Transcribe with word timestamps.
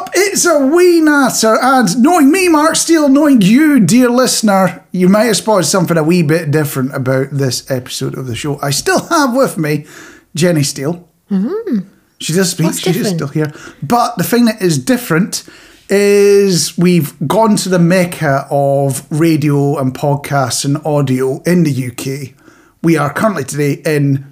up? 0.00 0.10
It's 0.14 0.46
a 0.46 0.58
wee 0.66 1.00
natter, 1.00 1.58
and 1.60 2.02
knowing 2.02 2.30
me, 2.30 2.48
Marc 2.48 2.76
Steele, 2.76 3.08
knowing 3.08 3.40
you, 3.42 3.80
dear 3.80 4.08
listener, 4.08 4.84
you 4.92 5.08
might 5.08 5.24
have 5.24 5.36
spotted 5.36 5.64
something 5.64 5.96
a 5.96 6.02
wee 6.02 6.22
bit 6.22 6.50
different 6.50 6.94
about 6.94 7.30
this 7.30 7.70
episode 7.70 8.16
of 8.16 8.26
the 8.26 8.34
show. 8.34 8.58
I 8.60 8.70
still 8.70 9.06
have 9.06 9.34
with 9.34 9.58
me 9.58 9.86
Jenny 10.34 10.62
Steele. 10.62 11.08
Mm-hmm. 11.30 11.88
She 12.18 12.32
does 12.32 12.50
speak, 12.50 12.66
What's 12.66 12.80
she's 12.80 12.94
different? 12.94 13.16
still 13.16 13.28
here. 13.28 13.52
But 13.82 14.16
the 14.16 14.24
thing 14.24 14.46
that 14.46 14.60
is 14.62 14.78
different 14.78 15.44
is 15.88 16.76
we've 16.78 17.14
gone 17.26 17.56
to 17.56 17.68
the 17.68 17.78
mecca 17.78 18.46
of 18.50 19.10
radio 19.10 19.78
and 19.78 19.92
podcasts 19.94 20.64
and 20.64 20.78
audio 20.86 21.42
in 21.42 21.64
the 21.64 21.88
UK. 21.88 22.34
We 22.82 22.96
are 22.96 23.12
currently 23.12 23.44
today 23.44 23.82
in, 23.84 24.29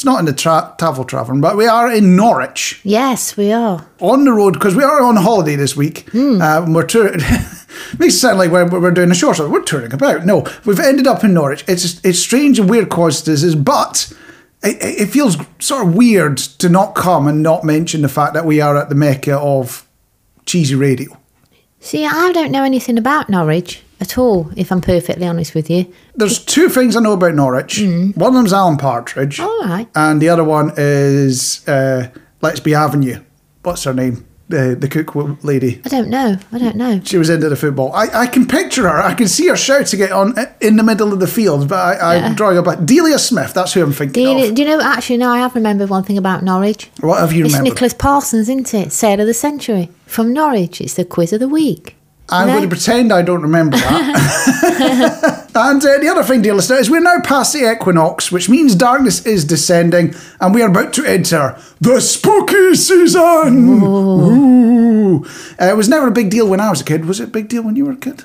it's 0.00 0.04
not 0.06 0.18
in 0.18 0.24
the 0.24 0.32
tra- 0.32 0.74
Tavern, 0.78 1.42
but 1.42 1.58
we 1.58 1.66
are 1.66 1.92
in 1.92 2.16
Norwich 2.16 2.80
Yes, 2.84 3.36
we 3.36 3.52
are. 3.52 3.86
on 3.98 4.24
the 4.24 4.32
road 4.32 4.54
because 4.54 4.74
we 4.74 4.82
are 4.82 5.02
on 5.02 5.16
holiday 5.16 5.56
this 5.56 5.76
week. 5.76 6.08
Uh, 6.14 6.38
and 6.64 6.74
we're 6.74 6.86
touring. 6.86 7.20
Makes 7.98 8.14
it 8.14 8.18
sound 8.20 8.38
like 8.38 8.50
we're, 8.50 8.66
we're 8.80 8.92
doing 8.92 9.10
a 9.10 9.14
short 9.14 9.36
show. 9.36 9.46
We're 9.46 9.60
touring 9.60 9.92
about. 9.92 10.24
No, 10.24 10.46
we've 10.64 10.80
ended 10.80 11.06
up 11.06 11.22
in 11.22 11.34
Norwich. 11.34 11.64
It's 11.68 12.02
it's 12.02 12.18
strange 12.18 12.58
and 12.58 12.70
weird 12.70 12.88
coincidences, 12.88 13.54
but 13.54 14.10
it, 14.62 14.78
it 15.02 15.06
feels 15.10 15.36
sort 15.58 15.86
of 15.86 15.94
weird 15.94 16.38
to 16.38 16.70
not 16.70 16.94
come 16.94 17.26
and 17.26 17.42
not 17.42 17.62
mention 17.62 18.00
the 18.00 18.08
fact 18.08 18.32
that 18.32 18.46
we 18.46 18.58
are 18.62 18.78
at 18.78 18.88
the 18.88 18.94
mecca 18.94 19.36
of 19.36 19.86
cheesy 20.46 20.74
radio. 20.76 21.14
See, 21.80 22.06
I 22.06 22.32
don't 22.32 22.52
know 22.52 22.64
anything 22.64 22.96
about 22.96 23.28
Norwich 23.28 23.82
at 24.00 24.16
all, 24.18 24.50
if 24.56 24.70
I'm 24.72 24.80
perfectly 24.80 25.26
honest 25.26 25.54
with 25.54 25.68
you. 25.70 25.92
There's 26.14 26.38
two 26.44 26.68
things 26.68 26.96
I 26.96 27.00
know 27.00 27.12
about 27.12 27.34
Norwich. 27.34 27.80
One 27.80 28.14
of 28.16 28.34
them's 28.34 28.52
Alan 28.52 28.76
Partridge, 28.78 29.40
All 29.40 29.60
right. 29.64 29.88
and 29.94 30.20
the 30.20 30.28
other 30.28 30.44
one 30.44 30.72
is 30.76 31.66
uh, 31.68 32.08
Let's 32.40 32.60
Be 32.60 32.74
Avenue. 32.74 33.22
What's 33.62 33.84
her 33.84 33.94
name? 33.94 34.26
The 34.48 34.74
the 34.74 34.88
cook 34.88 35.14
lady. 35.44 35.80
I 35.84 35.88
don't 35.88 36.08
know. 36.08 36.36
I 36.50 36.58
don't 36.58 36.74
know. 36.74 37.00
She 37.04 37.18
was 37.18 37.30
into 37.30 37.48
the 37.48 37.54
football. 37.54 37.92
I, 37.92 38.06
I 38.22 38.26
can 38.26 38.48
picture 38.48 38.82
her. 38.88 39.00
I 39.00 39.14
can 39.14 39.28
see 39.28 39.46
her 39.46 39.56
shouting 39.56 40.00
it 40.00 40.10
on 40.10 40.34
in 40.60 40.74
the 40.74 40.82
middle 40.82 41.12
of 41.12 41.20
the 41.20 41.28
field. 41.28 41.68
But 41.68 42.02
I, 42.02 42.16
I'm 42.16 42.22
Yeah. 42.32 42.34
drawing 42.34 42.58
a 42.58 42.62
blank. 42.62 42.84
Delia 42.84 43.20
Smith. 43.20 43.54
That's 43.54 43.74
who 43.74 43.82
I'm 43.84 43.92
thinking 43.92 44.24
you, 44.26 44.46
of. 44.48 44.54
do 44.56 44.62
you 44.62 44.68
know, 44.68 44.80
actually, 44.80 45.18
no, 45.18 45.28
I 45.30 45.38
have 45.38 45.54
remembered 45.54 45.88
one 45.88 46.02
thing 46.02 46.18
about 46.18 46.42
Norwich. 46.42 46.90
What 46.98 47.20
have 47.20 47.32
you 47.32 47.44
It's 47.44 47.54
remembered? 47.54 47.74
Nicholas 47.74 47.94
Parsons, 47.94 48.48
isn't 48.48 48.74
it? 48.74 48.90
Sale 48.90 49.20
of 49.20 49.28
the 49.28 49.34
Century. 49.34 49.88
From 50.06 50.32
Norwich. 50.32 50.80
It's 50.80 50.94
the 50.94 51.04
quiz 51.04 51.32
of 51.32 51.38
the 51.38 51.46
week. 51.48 51.94
I'm 52.30 52.46
No? 52.48 52.52
going 52.54 52.68
to 52.68 52.74
pretend 52.74 53.12
I 53.12 53.22
don't 53.22 53.42
remember 53.42 53.76
that. 53.76 55.50
and 55.54 55.84
uh, 55.84 55.98
the 55.98 56.08
other 56.08 56.22
thing, 56.22 56.42
dear 56.42 56.54
listener, 56.54 56.76
is 56.76 56.88
we're 56.90 57.00
now 57.00 57.20
past 57.22 57.52
the 57.52 57.70
equinox, 57.70 58.30
which 58.32 58.48
means 58.48 58.74
darkness 58.74 59.26
is 59.26 59.44
descending, 59.44 60.14
and 60.40 60.54
we 60.54 60.62
are 60.62 60.68
about 60.68 60.92
to 60.94 61.04
enter 61.04 61.58
the 61.80 62.00
spooky 62.00 62.74
season. 62.74 63.82
Ooh. 63.82 65.24
Uh, 65.60 65.66
it 65.66 65.76
was 65.76 65.88
never 65.88 66.08
a 66.08 66.12
big 66.12 66.30
deal 66.30 66.48
when 66.48 66.60
I 66.60 66.70
was 66.70 66.80
a 66.80 66.84
kid. 66.84 67.04
Was 67.04 67.20
it 67.20 67.24
a 67.24 67.32
big 67.32 67.48
deal 67.48 67.62
when 67.62 67.76
you 67.76 67.84
were 67.84 67.92
a 67.92 67.96
kid? 67.96 68.24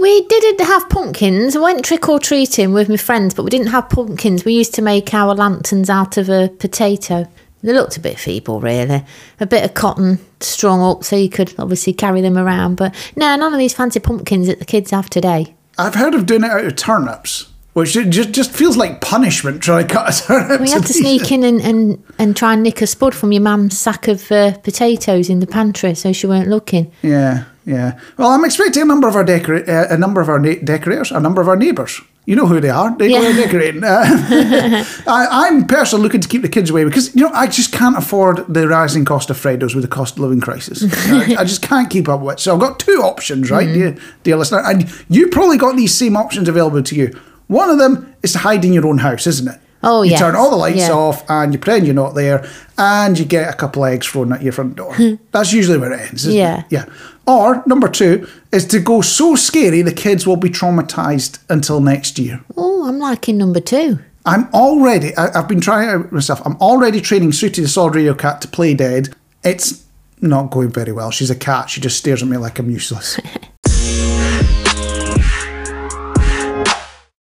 We 0.00 0.26
didn't 0.26 0.60
have 0.66 0.88
pumpkins. 0.90 1.56
I 1.56 1.60
went 1.60 1.84
trick 1.84 2.08
or 2.08 2.18
treating 2.18 2.72
with 2.74 2.88
my 2.88 2.96
friends, 2.98 3.32
but 3.34 3.44
we 3.44 3.50
didn't 3.50 3.68
have 3.68 3.88
pumpkins. 3.88 4.44
We 4.44 4.52
used 4.54 4.74
to 4.74 4.82
make 4.82 5.14
our 5.14 5.34
lanterns 5.34 5.88
out 5.88 6.16
of 6.18 6.28
a 6.28 6.48
potato. 6.48 7.26
They 7.66 7.72
looked 7.72 7.96
a 7.96 8.00
bit 8.00 8.16
feeble, 8.16 8.60
really. 8.60 9.02
A 9.40 9.46
bit 9.46 9.64
of 9.64 9.74
cotton 9.74 10.20
strung 10.38 10.80
up 10.80 11.02
so 11.02 11.16
you 11.16 11.28
could 11.28 11.52
obviously 11.58 11.92
carry 11.92 12.20
them 12.20 12.38
around. 12.38 12.76
But 12.76 12.94
no, 13.16 13.34
none 13.34 13.52
of 13.52 13.58
these 13.58 13.74
fancy 13.74 13.98
pumpkins 13.98 14.46
that 14.46 14.60
the 14.60 14.64
kids 14.64 14.92
have 14.92 15.10
today. 15.10 15.56
I've 15.76 15.96
heard 15.96 16.14
of 16.14 16.26
doing 16.26 16.44
it 16.44 16.50
out 16.52 16.64
of 16.64 16.76
turnips, 16.76 17.50
which 17.72 17.96
it 17.96 18.10
just, 18.10 18.30
just 18.30 18.52
feels 18.52 18.76
like 18.76 19.00
punishment 19.00 19.64
trying 19.64 19.88
to 19.88 19.92
cut 19.92 20.14
a 20.14 20.26
turnip. 20.26 20.60
We 20.60 20.70
had 20.70 20.86
to 20.86 20.92
sneak 20.92 21.32
in 21.32 21.42
and, 21.42 21.60
and, 21.60 22.04
and 22.20 22.36
try 22.36 22.52
and 22.52 22.62
nick 22.62 22.80
a 22.82 22.86
spud 22.86 23.16
from 23.16 23.32
your 23.32 23.42
mum's 23.42 23.76
sack 23.76 24.06
of 24.06 24.30
uh, 24.30 24.56
potatoes 24.58 25.28
in 25.28 25.40
the 25.40 25.46
pantry 25.48 25.96
so 25.96 26.12
she 26.12 26.28
weren't 26.28 26.48
looking. 26.48 26.92
Yeah, 27.02 27.46
yeah. 27.66 27.98
Well, 28.16 28.28
I'm 28.30 28.44
expecting 28.44 28.82
a 28.82 28.86
number 28.86 29.08
of 29.08 29.16
our 29.16 29.24
decora- 29.24 29.68
uh, 29.68 29.86
a 29.94 29.98
number 29.98 30.20
of 30.22 30.28
our 30.28 30.38
na- 30.38 30.60
decorators, 30.64 31.10
a 31.12 31.20
number 31.20 31.40
of 31.42 31.48
our 31.48 31.56
neighbours. 31.56 32.00
You 32.24 32.34
know 32.34 32.46
who 32.46 32.58
they 32.60 32.70
are. 32.70 32.96
They 32.96 33.08
go 33.08 33.20
Yeah. 33.20 33.28
out 33.28 33.36
decorating. 33.36 33.84
Uh, 33.84 34.04
I, 35.06 35.26
I'm 35.46 35.66
personally 35.66 36.02
looking 36.02 36.20
to 36.20 36.28
keep 36.28 36.42
the 36.42 36.48
kids 36.48 36.70
away 36.70 36.84
because 36.84 37.14
you 37.14 37.22
know 37.22 37.30
I 37.32 37.46
just 37.46 37.72
can't 37.72 37.96
afford 37.96 38.44
the 38.52 38.66
rising 38.66 39.04
cost 39.04 39.30
of 39.30 39.36
Freddos 39.36 39.74
with 39.74 39.82
the 39.82 39.88
cost 39.88 40.14
of 40.14 40.20
living 40.20 40.40
crisis. 40.40 40.82
I, 41.10 41.36
I 41.38 41.44
just 41.44 41.62
can't 41.62 41.88
keep 41.90 42.08
up 42.08 42.20
with. 42.20 42.34
it. 42.38 42.40
So 42.40 42.54
I've 42.54 42.60
got 42.60 42.80
two 42.80 43.00
options, 43.02 43.50
right, 43.50 43.66
Mm-hmm. 43.68 43.74
dear, 43.96 43.96
dear 44.24 44.36
listener, 44.36 44.62
and 44.64 44.88
you 45.08 45.28
probably 45.28 45.58
got 45.58 45.76
these 45.76 45.94
same 45.94 46.16
options 46.16 46.48
available 46.48 46.82
to 46.82 46.94
you. 46.96 47.16
One 47.48 47.70
of 47.70 47.78
them 47.78 48.14
is 48.22 48.32
to 48.32 48.38
hide 48.38 48.64
in 48.64 48.72
your 48.72 48.86
own 48.86 48.98
house, 48.98 49.26
isn't 49.26 49.46
it? 49.48 49.60
Oh, 49.84 50.02
yeah. 50.02 50.06
you 50.06 50.10
yes. 50.12 50.20
turn 50.20 50.34
all 50.34 50.50
the 50.50 50.56
lights 50.56 50.78
Yeah. 50.88 50.92
off 50.94 51.22
and 51.30 51.52
you 51.52 51.60
pretend 51.60 51.86
you're 51.86 51.94
not 51.94 52.14
there, 52.16 52.44
and 52.76 53.16
you 53.16 53.24
get 53.24 53.48
a 53.52 53.56
couple 53.56 53.84
of 53.84 53.92
eggs 53.92 54.06
thrown 54.08 54.32
at 54.32 54.42
your 54.42 54.52
front 54.52 54.74
door. 54.74 54.96
That's 55.30 55.52
usually 55.52 55.78
where 55.78 55.92
it 55.92 56.00
ends. 56.08 56.26
Isn't 56.26 56.38
Yeah. 56.38 56.60
It? 56.60 56.66
Yeah. 56.70 56.84
Or 57.26 57.62
number 57.66 57.88
two 57.88 58.28
is 58.52 58.66
to 58.66 58.78
go 58.78 59.00
so 59.00 59.34
scary 59.34 59.82
the 59.82 59.92
kids 59.92 60.26
will 60.26 60.36
be 60.36 60.48
traumatized 60.48 61.40
until 61.48 61.80
next 61.80 62.18
year. 62.18 62.40
Oh, 62.56 62.86
I'm 62.86 62.98
liking 62.98 63.36
number 63.36 63.60
two. 63.60 63.98
I'm 64.24 64.48
already. 64.54 65.14
I, 65.16 65.38
I've 65.38 65.48
been 65.48 65.60
trying 65.60 65.88
it 65.88 65.92
out 65.92 66.12
myself. 66.12 66.40
I'm 66.44 66.56
already 66.56 67.00
training 67.00 67.32
Sooty 67.32 67.62
the 67.62 67.68
Solid 67.68 67.96
Radio 67.96 68.14
Cat 68.14 68.40
to 68.42 68.48
play 68.48 68.74
dead. 68.74 69.14
It's 69.44 69.84
not 70.20 70.50
going 70.50 70.70
very 70.70 70.92
well. 70.92 71.10
She's 71.10 71.30
a 71.30 71.36
cat. 71.36 71.68
She 71.70 71.80
just 71.80 71.98
stares 71.98 72.22
at 72.22 72.28
me 72.28 72.36
like 72.36 72.58
I'm 72.58 72.70
useless. 72.70 73.18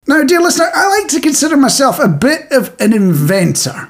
now, 0.07 0.23
dear 0.23 0.41
listener, 0.41 0.69
I 0.73 0.99
like 0.99 1.07
to 1.09 1.19
consider 1.19 1.57
myself 1.57 1.99
a 1.99 2.07
bit 2.07 2.51
of 2.51 2.75
an 2.79 2.93
inventor. 2.93 3.89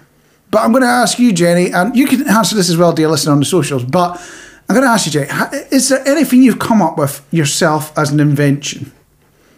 But 0.52 0.64
I'm 0.64 0.72
going 0.72 0.84
to 0.84 0.90
ask 0.90 1.20
you, 1.20 1.34
Jenny, 1.34 1.72
and 1.72 1.96
you 1.96 2.08
can 2.08 2.28
answer 2.30 2.56
this 2.56 2.70
as 2.70 2.78
well, 2.78 2.94
dear 2.94 3.10
listener, 3.10 3.34
on 3.34 3.40
the 3.40 3.46
socials. 3.46 3.84
But 3.84 4.18
I'm 4.68 4.76
going 4.76 4.88
to 4.88 4.92
ask 4.92 5.14
you, 5.14 5.26
ha- 5.30 5.52
is 5.72 5.90
there 5.90 6.08
anything 6.08 6.42
you've 6.42 6.60
come 6.60 6.82
up 6.82 6.98
with 6.98 7.26
yourself 7.32 7.96
as 7.98 8.12
an 8.12 8.20
invention? 8.20 8.92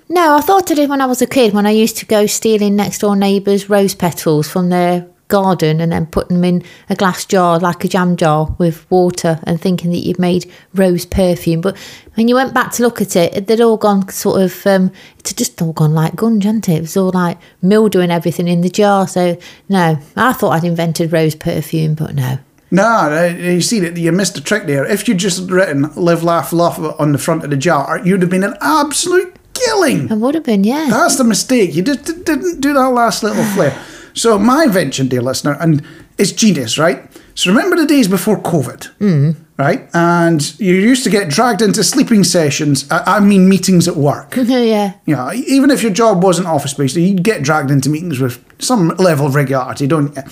No, 0.09 0.37
I 0.37 0.41
thought 0.41 0.71
I 0.71 0.75
did 0.75 0.89
when 0.89 1.01
I 1.01 1.05
was 1.05 1.21
a 1.21 1.27
kid, 1.27 1.53
when 1.53 1.65
I 1.65 1.71
used 1.71 1.97
to 1.97 2.05
go 2.05 2.25
stealing 2.25 2.75
next 2.75 2.99
door 2.99 3.15
neighbours' 3.15 3.69
rose 3.69 3.93
petals 3.93 4.49
from 4.49 4.69
their 4.69 5.07
garden 5.27 5.81
and 5.81 5.91
then 5.91 6.05
putting 6.05 6.37
them 6.37 6.43
in 6.45 6.63
a 6.89 6.95
glass 6.95 7.25
jar, 7.25 7.59
like 7.59 7.83
a 7.83 7.87
jam 7.87 8.15
jar, 8.15 8.55
with 8.57 8.89
water 8.89 9.39
and 9.43 9.59
thinking 9.59 9.91
that 9.91 9.97
you'd 9.97 10.19
made 10.19 10.49
rose 10.73 11.05
perfume. 11.05 11.61
But 11.61 11.77
when 12.15 12.27
you 12.27 12.35
went 12.35 12.53
back 12.53 12.71
to 12.73 12.83
look 12.83 13.01
at 13.01 13.15
it, 13.15 13.47
they'd 13.47 13.61
all 13.61 13.77
gone 13.77 14.07
sort 14.09 14.41
of, 14.41 14.65
um, 14.65 14.91
it's 15.19 15.33
just 15.33 15.61
all 15.61 15.73
gone 15.73 15.93
like 15.93 16.15
gunge, 16.15 16.45
hadn't 16.45 16.69
it? 16.69 16.77
It 16.77 16.81
was 16.81 16.97
all 16.97 17.11
like 17.13 17.37
mildew 17.61 17.99
and 17.99 18.11
everything 18.11 18.47
in 18.47 18.61
the 18.61 18.69
jar. 18.69 19.07
So, 19.07 19.37
no, 19.69 19.99
I 20.15 20.33
thought 20.33 20.51
I'd 20.51 20.63
invented 20.63 21.11
rose 21.11 21.35
perfume, 21.35 21.95
but 21.95 22.15
no. 22.15 22.39
No, 22.69 23.25
you 23.25 23.61
see 23.61 23.79
that 23.79 23.97
you 23.97 24.11
missed 24.11 24.37
a 24.37 24.43
trick 24.43 24.65
there. 24.65 24.85
If 24.85 25.07
you'd 25.07 25.17
just 25.17 25.49
written 25.49 25.91
"live, 25.95 26.23
laugh, 26.23 26.51
love" 26.51 26.79
on 26.99 27.11
the 27.11 27.17
front 27.17 27.43
of 27.43 27.49
the 27.49 27.57
jar, 27.57 27.99
you'd 28.03 28.21
have 28.21 28.29
been 28.29 28.43
an 28.43 28.57
absolute 28.61 29.37
killing. 29.53 30.09
It 30.09 30.17
would 30.17 30.35
have 30.35 30.43
been, 30.43 30.63
yeah. 30.63 30.87
That's 30.89 31.17
the 31.17 31.23
mistake. 31.23 31.75
You 31.75 31.83
just 31.83 32.05
didn't 32.25 32.61
do 32.61 32.73
that 32.73 32.89
last 32.89 33.23
little 33.23 33.43
flair. 33.55 33.77
So 34.13 34.37
my 34.39 34.63
invention, 34.63 35.07
dear 35.07 35.21
listener, 35.21 35.55
and 35.59 35.83
it's 36.17 36.31
genius, 36.31 36.77
right? 36.77 37.09
So 37.35 37.51
remember 37.51 37.75
the 37.75 37.85
days 37.85 38.07
before 38.07 38.37
COVID, 38.37 38.89
mm. 38.97 39.35
right? 39.57 39.87
And 39.93 40.59
you 40.59 40.73
used 40.73 41.03
to 41.03 41.11
get 41.11 41.29
dragged 41.29 41.61
into 41.61 41.83
sleeping 41.83 42.23
sessions. 42.23 42.89
I, 42.89 43.17
I 43.17 43.19
mean, 43.19 43.47
meetings 43.47 43.87
at 43.87 43.95
work. 43.95 44.35
yeah. 44.37 44.93
You 45.05 45.15
know, 45.15 45.31
even 45.33 45.69
if 45.69 45.83
your 45.83 45.91
job 45.91 46.23
wasn't 46.23 46.47
office 46.47 46.73
based, 46.73 46.95
you'd 46.95 47.23
get 47.23 47.43
dragged 47.43 47.69
into 47.69 47.89
meetings 47.89 48.19
with 48.19 48.43
some 48.59 48.89
level 48.97 49.27
of 49.27 49.35
regularity, 49.35 49.85
don't 49.85 50.15
you? 50.15 50.23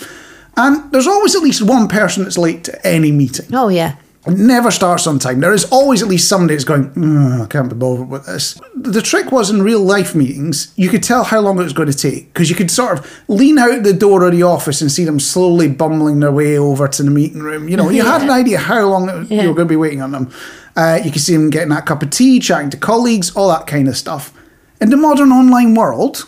And 0.57 0.91
there's 0.91 1.07
always 1.07 1.35
at 1.35 1.41
least 1.41 1.61
one 1.61 1.87
person 1.87 2.23
that's 2.23 2.37
late 2.37 2.63
to 2.65 2.87
any 2.87 3.11
meeting. 3.11 3.53
Oh, 3.53 3.67
yeah. 3.67 3.97
It 4.27 4.37
never 4.37 4.71
starts 4.71 5.05
on 5.05 5.19
time. 5.19 5.39
There 5.39 5.53
is 5.53 5.65
always 5.65 6.01
at 6.01 6.07
least 6.07 6.27
somebody 6.27 6.55
that's 6.55 6.63
going, 6.63 6.89
"Mm, 6.91 7.43
I 7.43 7.45
can't 7.45 7.69
be 7.69 7.75
bothered 7.75 8.09
with 8.09 8.25
this. 8.25 8.59
The 8.75 9.01
trick 9.01 9.31
was 9.31 9.51
in 9.51 9.61
real 9.61 9.81
life 9.81 10.15
meetings, 10.15 10.69
you 10.75 10.89
could 10.89 11.03
tell 11.03 11.23
how 11.25 11.41
long 11.41 11.59
it 11.59 11.63
was 11.63 11.73
going 11.73 11.91
to 11.91 11.97
take 11.97 12.33
because 12.33 12.49
you 12.49 12.55
could 12.55 12.71
sort 12.71 12.97
of 12.97 13.05
lean 13.27 13.59
out 13.59 13.83
the 13.83 13.93
door 13.93 14.23
of 14.23 14.31
the 14.31 14.41
office 14.41 14.81
and 14.81 14.91
see 14.91 15.05
them 15.05 15.19
slowly 15.19 15.67
bumbling 15.67 16.21
their 16.21 16.31
way 16.31 16.57
over 16.57 16.87
to 16.87 17.03
the 17.03 17.11
meeting 17.11 17.43
room. 17.43 17.69
You 17.69 17.77
know, 17.77 17.89
you 17.89 18.03
had 18.03 18.23
an 18.23 18.29
idea 18.41 18.57
how 18.57 18.87
long 18.87 19.09
it 19.09 19.15
was, 19.15 19.29
you 19.29 19.47
were 19.47 19.53
going 19.53 19.67
to 19.67 19.71
be 19.71 19.75
waiting 19.75 20.01
on 20.01 20.11
them. 20.11 20.31
Uh, 20.75 20.99
you 21.05 21.11
could 21.11 21.21
see 21.21 21.33
them 21.33 21.51
getting 21.51 21.69
that 21.69 21.85
cup 21.85 22.01
of 22.01 22.09
tea, 22.09 22.39
chatting 22.39 22.71
to 22.71 22.77
colleagues, 22.77 23.29
all 23.35 23.49
that 23.49 23.67
kind 23.67 23.87
of 23.87 23.95
stuff. 23.95 24.33
In 24.81 24.89
the 24.89 24.97
modern 24.97 25.31
online 25.31 25.75
world, 25.75 26.27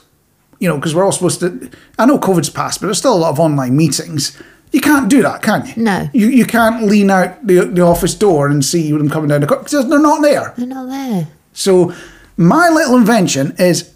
you 0.59 0.67
know, 0.67 0.75
because 0.75 0.95
we're 0.95 1.03
all 1.03 1.11
supposed 1.11 1.39
to. 1.41 1.69
I 1.97 2.05
know 2.05 2.17
COVID's 2.17 2.49
passed, 2.49 2.81
but 2.81 2.87
there's 2.87 2.97
still 2.97 3.15
a 3.15 3.17
lot 3.17 3.29
of 3.29 3.39
online 3.39 3.75
meetings. 3.75 4.41
You 4.71 4.81
can't 4.81 5.09
do 5.09 5.21
that, 5.21 5.41
can 5.41 5.65
you? 5.65 5.73
No. 5.77 6.09
You 6.13 6.27
you 6.27 6.45
can't 6.45 6.83
lean 6.83 7.09
out 7.09 7.45
the, 7.45 7.65
the 7.65 7.81
office 7.81 8.15
door 8.15 8.47
and 8.49 8.63
see 8.63 8.91
them 8.91 9.09
coming 9.09 9.29
down 9.29 9.41
the 9.41 9.47
because 9.47 9.71
they're 9.71 9.99
not 9.99 10.21
there. 10.21 10.53
They're 10.57 10.67
not 10.67 10.89
there. 10.89 11.27
So 11.53 11.93
my 12.35 12.69
little 12.69 12.97
invention 12.97 13.55
is 13.57 13.93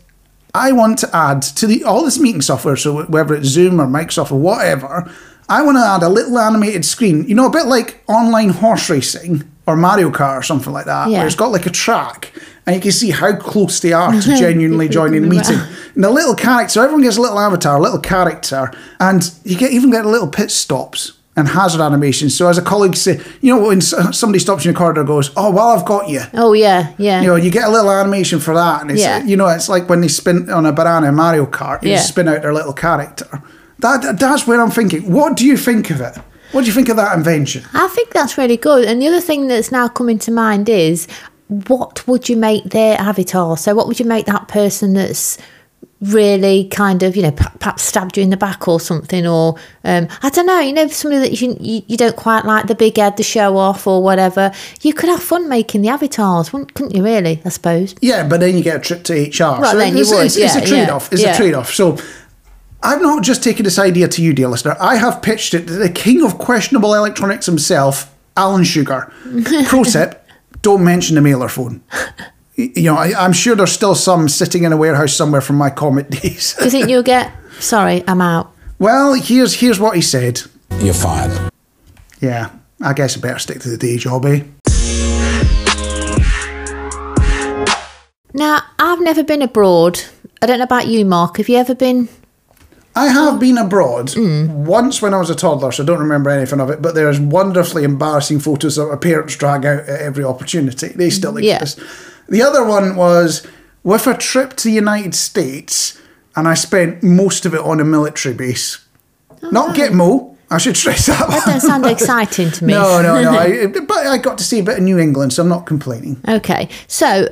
I 0.53 0.71
want 0.71 0.97
to 0.99 1.15
add 1.15 1.41
to 1.41 1.67
the 1.67 1.83
all 1.83 2.03
this 2.03 2.19
meeting 2.19 2.41
software, 2.41 2.75
so 2.75 3.03
whether 3.03 3.35
it's 3.35 3.47
Zoom 3.47 3.81
or 3.81 3.87
Microsoft 3.87 4.31
or 4.31 4.39
whatever, 4.39 5.11
I 5.49 5.61
want 5.61 5.77
to 5.77 5.85
add 5.85 6.03
a 6.03 6.09
little 6.09 6.37
animated 6.37 6.85
screen. 6.85 7.27
You 7.27 7.35
know, 7.35 7.45
a 7.45 7.51
bit 7.51 7.65
like 7.65 8.03
online 8.07 8.49
horse 8.49 8.89
racing 8.89 9.50
or 9.71 9.75
Mario 9.77 10.09
Kart 10.09 10.37
or 10.39 10.43
something 10.43 10.73
like 10.73 10.85
that, 10.85 11.09
Yeah. 11.09 11.19
where 11.19 11.27
it's 11.27 11.35
got 11.35 11.51
like 11.51 11.65
a 11.65 11.69
track 11.71 12.31
and 12.65 12.75
you 12.75 12.81
can 12.81 12.91
see 12.91 13.09
how 13.11 13.35
close 13.35 13.79
they 13.79 13.93
are 13.93 14.11
to 14.11 14.19
genuinely 14.37 14.87
joining 14.89 15.21
the 15.23 15.27
meeting. 15.27 15.59
And 15.95 16.03
the 16.03 16.11
little 16.11 16.35
character, 16.35 16.81
everyone 16.81 17.01
gets 17.03 17.17
a 17.17 17.21
little 17.21 17.39
avatar, 17.39 17.77
a 17.77 17.81
little 17.81 17.99
character, 17.99 18.71
and 18.99 19.21
you 19.43 19.57
get 19.57 19.71
even 19.71 19.89
get 19.91 20.05
little 20.05 20.27
pit 20.27 20.51
stops 20.51 21.13
and 21.35 21.47
hazard 21.47 21.81
animations. 21.81 22.35
So 22.35 22.47
as 22.49 22.57
a 22.57 22.61
colleague 22.61 22.95
say, 22.95 23.19
you 23.41 23.55
know, 23.55 23.67
when 23.67 23.81
somebody 23.81 24.39
stops 24.39 24.63
you 24.65 24.69
in 24.69 24.73
the 24.75 24.77
corridor, 24.77 25.01
and 25.01 25.07
goes, 25.07 25.31
"Oh, 25.37 25.49
well, 25.49 25.69
I've 25.69 25.85
got 25.85 26.07
you." 26.09 26.21
Oh 26.33 26.53
yeah, 26.53 26.93
yeah. 26.97 27.21
You 27.21 27.27
know, 27.27 27.35
you 27.37 27.49
get 27.49 27.63
a 27.67 27.71
little 27.71 27.89
animation 27.91 28.39
for 28.39 28.53
that, 28.53 28.81
and 28.81 28.91
it's 28.91 29.01
Yeah. 29.01 29.23
you 29.23 29.37
know, 29.37 29.47
it's 29.47 29.69
like 29.69 29.89
when 29.89 30.01
they 30.01 30.07
spin 30.09 30.49
on 30.49 30.65
a 30.65 30.71
banana 30.73 31.07
in 31.07 31.15
Mario 31.15 31.45
Kart, 31.45 31.81
you 31.83 31.91
Yeah. 31.91 31.99
spin 31.99 32.27
out 32.27 32.41
their 32.41 32.53
little 32.53 32.73
character. 32.73 33.27
That- 33.79 34.19
that's 34.19 34.45
where 34.45 34.61
I'm 34.61 34.69
thinking. 34.71 35.11
What 35.11 35.35
do 35.35 35.45
you 35.45 35.57
think 35.57 35.89
of 35.89 36.01
it? 36.01 36.15
What 36.51 36.61
do 36.61 36.67
you 36.67 36.73
think 36.73 36.89
of 36.89 36.97
that 36.97 37.15
invention? 37.17 37.63
I 37.73 37.87
think 37.87 38.11
that's 38.11 38.37
really 38.37 38.57
good. 38.57 38.85
And 38.85 39.01
the 39.01 39.07
other 39.07 39.21
thing 39.21 39.47
that's 39.47 39.71
now 39.71 39.87
coming 39.87 40.19
to 40.19 40.31
mind 40.31 40.67
is 40.69 41.07
what 41.47 42.05
would 42.07 42.29
you 42.29 42.37
make 42.37 42.63
their 42.65 42.97
avatar? 42.99 43.57
So, 43.57 43.75
what 43.75 43.87
would 43.87 43.99
you 43.99 44.05
make 44.05 44.25
that 44.25 44.47
person 44.47 44.93
that's 44.93 45.37
really 46.01 46.65
kind 46.69 47.03
of, 47.03 47.15
you 47.15 47.21
know, 47.21 47.31
per- 47.31 47.51
perhaps 47.59 47.83
stabbed 47.83 48.17
you 48.17 48.23
in 48.23 48.31
the 48.31 48.37
back 48.37 48.67
or 48.67 48.79
something? 48.79 49.27
Or, 49.27 49.55
um, 49.83 50.07
I 50.23 50.29
don't 50.29 50.45
know, 50.45 50.59
you 50.59 50.73
know, 50.73 50.87
somebody 50.87 51.21
that 51.29 51.41
you, 51.41 51.55
you, 51.59 51.81
you 51.87 51.97
don't 51.97 52.15
quite 52.15 52.45
like 52.45 52.67
the 52.67 52.75
big 52.75 52.97
head, 52.97 53.17
the 53.17 53.23
show 53.23 53.57
off 53.57 53.85
or 53.85 54.01
whatever. 54.01 54.51
You 54.81 54.93
could 54.93 55.09
have 55.09 55.21
fun 55.21 55.47
making 55.47 55.81
the 55.81 55.89
avatars, 55.89 56.49
couldn't 56.49 56.95
you, 56.95 57.03
really? 57.03 57.41
I 57.45 57.49
suppose. 57.49 57.95
Yeah, 58.01 58.27
but 58.27 58.39
then 58.39 58.57
you 58.57 58.63
get 58.63 58.77
a 58.77 58.79
trip 58.79 59.03
to 59.05 59.13
HR. 59.13 59.61
Well, 59.61 59.77
then 59.77 59.93
you 59.95 60.01
it's, 60.01 60.11
would, 60.11 60.25
it's, 60.25 60.37
it's 60.37 60.55
a 60.55 60.65
trade 60.65 60.89
off. 60.89 61.09
yeah, 61.11 61.13
It's 61.13 61.21
yeah. 61.23 61.33
a 61.33 61.37
trade 61.37 61.53
off. 61.53 61.71
So 61.73 61.97
I've 62.83 63.01
not 63.01 63.23
just 63.23 63.43
taken 63.43 63.63
this 63.63 63.77
idea 63.77 64.07
to 64.07 64.21
you, 64.23 64.33
dear 64.33 64.47
listener. 64.47 64.75
I 64.79 64.95
have 64.95 65.21
pitched 65.21 65.53
it 65.53 65.67
to 65.67 65.73
the 65.73 65.89
king 65.89 66.23
of 66.23 66.37
questionable 66.39 66.93
electronics 66.95 67.45
himself, 67.45 68.13
Alan 68.35 68.63
Sugar. 68.63 69.11
Pro 69.67 69.83
tip: 69.83 70.25
don't 70.61 70.83
mention 70.83 71.15
the 71.15 71.21
mailer 71.21 71.47
phone. 71.47 71.83
You 72.55 72.83
know, 72.83 72.95
I, 72.95 73.13
I'm 73.17 73.33
sure 73.33 73.55
there's 73.55 73.71
still 73.71 73.95
some 73.95 74.27
sitting 74.29 74.63
in 74.63 74.73
a 74.73 74.77
warehouse 74.77 75.13
somewhere 75.13 75.41
from 75.41 75.57
my 75.57 75.69
Comet 75.69 76.09
days. 76.21 76.55
Do 76.57 76.65
you 76.65 76.71
think 76.71 76.89
you'll 76.89 77.03
get, 77.03 77.31
sorry, 77.59 78.03
I'm 78.07 78.21
out. 78.21 78.51
well, 78.79 79.13
here's 79.13 79.53
here's 79.55 79.79
what 79.79 79.95
he 79.95 80.01
said. 80.01 80.41
You're 80.79 80.93
fired. 80.95 81.51
Yeah, 82.19 82.49
I 82.81 82.93
guess 82.93 83.15
I 83.15 83.19
better 83.21 83.39
stick 83.39 83.59
to 83.61 83.69
the 83.69 83.77
day 83.77 83.97
job, 83.97 84.25
eh? 84.25 84.43
Now, 88.33 88.59
I've 88.79 89.01
never 89.01 89.23
been 89.23 89.41
abroad. 89.41 89.99
I 90.41 90.45
don't 90.47 90.57
know 90.59 90.63
about 90.63 90.87
you, 90.87 91.05
Marc. 91.05 91.37
Have 91.37 91.49
you 91.49 91.57
ever 91.57 91.75
been? 91.75 92.07
I 92.95 93.07
have 93.07 93.39
been 93.39 93.57
abroad 93.57 94.07
Mm. 94.09 94.49
once 94.49 95.01
when 95.01 95.13
I 95.13 95.17
was 95.17 95.29
a 95.29 95.35
toddler, 95.35 95.71
so 95.71 95.83
I 95.83 95.85
don't 95.85 95.99
remember 95.99 96.29
anything 96.29 96.59
of 96.59 96.69
it. 96.69 96.81
But 96.81 96.93
there's 96.95 97.19
wonderfully 97.19 97.83
embarrassing 97.85 98.39
photos 98.39 98.75
that 98.75 98.87
my 98.89 98.95
parents 98.97 99.35
drag 99.35 99.65
out 99.65 99.81
at 99.87 100.01
every 100.01 100.23
opportunity. 100.25 100.89
They 100.89 101.09
still 101.09 101.39
Yeah. 101.39 101.55
exist. 101.61 101.79
The 102.27 102.43
other 102.43 102.63
one 102.65 102.95
was 102.95 103.43
with 103.83 104.07
a 104.07 104.13
trip 104.15 104.55
to 104.57 104.63
the 104.65 104.73
United 104.73 105.15
States, 105.15 105.93
and 106.35 106.47
I 106.47 106.53
spent 106.53 107.01
most 107.01 107.45
of 107.45 107.53
it 107.53 107.61
on 107.61 107.79
a 107.79 107.85
military 107.85 108.35
base. 108.35 108.79
Not 109.51 109.75
Gitmo. 109.75 110.27
I 110.49 110.57
should 110.57 110.75
stress 110.75 111.05
that. 111.05 111.21
Oh. 111.25 111.31
That 111.31 111.45
don't 111.45 111.61
sound 111.61 111.85
exciting 111.85 112.51
to 112.51 112.65
me. 112.65 112.73
no, 112.73 113.01
no, 113.01 113.21
no. 113.21 113.31
I, 113.31 113.67
but 113.87 114.05
I 114.05 114.17
got 114.17 114.37
to 114.39 114.43
see 114.43 114.59
a 114.59 114.63
bit 114.63 114.77
of 114.79 114.83
New 114.83 114.99
England, 114.99 115.31
so 115.31 115.43
I'm 115.43 115.49
not 115.49 115.65
complaining. 115.65 116.17
Okay, 116.27 116.67
so 116.87 117.29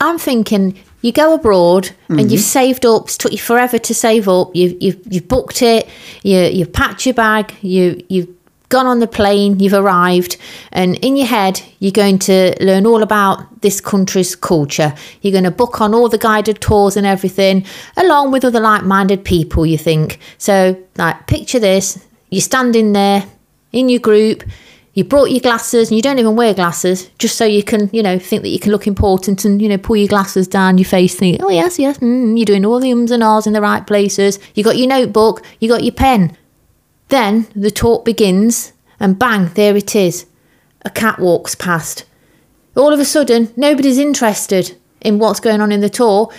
I'm 0.00 0.18
thinking 0.18 0.74
you 1.02 1.12
go 1.12 1.34
abroad 1.34 1.90
and 2.08 2.30
you've 2.30 2.40
mm-hmm. 2.40 2.58
saved 2.58 2.86
up. 2.86 3.04
It's 3.04 3.18
took 3.18 3.32
you 3.32 3.38
forever 3.38 3.78
to 3.78 3.94
save 3.94 4.28
up. 4.28 4.54
You've 4.54 4.80
you've, 4.80 5.12
you've 5.12 5.28
booked 5.28 5.60
it. 5.60 5.88
You 6.22 6.38
you've 6.38 6.72
packed 6.72 7.04
your 7.04 7.14
bag. 7.14 7.54
You 7.60 8.02
you've 8.08 8.28
gone 8.68 8.86
on 8.86 9.00
the 9.00 9.06
plane. 9.06 9.60
You've 9.60 9.74
arrived, 9.74 10.38
and 10.70 10.96
in 11.04 11.16
your 11.16 11.26
head 11.26 11.60
you're 11.80 11.92
going 11.92 12.18
to 12.20 12.54
learn 12.64 12.86
all 12.86 13.02
about 13.02 13.60
this 13.60 13.80
country's 13.80 14.34
culture. 14.34 14.94
You're 15.20 15.32
going 15.32 15.44
to 15.44 15.50
book 15.50 15.80
on 15.80 15.92
all 15.92 16.08
the 16.08 16.18
guided 16.18 16.60
tours 16.60 16.96
and 16.96 17.06
everything, 17.06 17.66
along 17.96 18.32
with 18.32 18.44
other 18.44 18.60
like-minded 18.60 19.24
people. 19.24 19.66
You 19.66 19.78
think 19.78 20.18
so? 20.38 20.80
Like 20.96 21.26
picture 21.26 21.58
this: 21.58 21.98
you're 22.30 22.40
standing 22.40 22.92
there 22.92 23.26
in 23.72 23.88
your 23.88 24.00
group. 24.00 24.44
You 24.94 25.04
brought 25.04 25.30
your 25.30 25.40
glasses 25.40 25.88
and 25.88 25.96
you 25.96 26.02
don't 26.02 26.18
even 26.18 26.36
wear 26.36 26.52
glasses 26.52 27.08
just 27.18 27.36
so 27.36 27.46
you 27.46 27.62
can, 27.62 27.88
you 27.94 28.02
know, 28.02 28.18
think 28.18 28.42
that 28.42 28.50
you 28.50 28.58
can 28.58 28.72
look 28.72 28.86
important 28.86 29.44
and, 29.44 29.62
you 29.62 29.68
know, 29.68 29.78
pull 29.78 29.96
your 29.96 30.08
glasses 30.08 30.46
down 30.46 30.76
your 30.76 30.84
face, 30.84 31.14
think, 31.14 31.42
oh, 31.42 31.48
yes, 31.48 31.78
yes, 31.78 31.98
mm, 31.98 32.36
you're 32.36 32.44
doing 32.44 32.66
all 32.66 32.78
the 32.78 32.92
ums 32.92 33.10
and 33.10 33.22
ahs 33.22 33.46
in 33.46 33.54
the 33.54 33.62
right 33.62 33.86
places. 33.86 34.38
You 34.54 34.62
got 34.62 34.76
your 34.76 34.88
notebook, 34.88 35.42
you 35.60 35.68
got 35.68 35.82
your 35.82 35.94
pen. 35.94 36.36
Then 37.08 37.46
the 37.56 37.70
talk 37.70 38.04
begins 38.04 38.72
and 39.00 39.18
bang, 39.18 39.50
there 39.54 39.76
it 39.76 39.96
is. 39.96 40.26
A 40.84 40.90
cat 40.90 41.18
walks 41.18 41.54
past. 41.54 42.04
All 42.76 42.92
of 42.92 43.00
a 43.00 43.04
sudden, 43.04 43.52
nobody's 43.56 43.98
interested 43.98 44.76
in 45.00 45.18
what's 45.18 45.40
going 45.40 45.60
on 45.60 45.72
in 45.72 45.80
the 45.80 45.90
tour. 45.90 46.30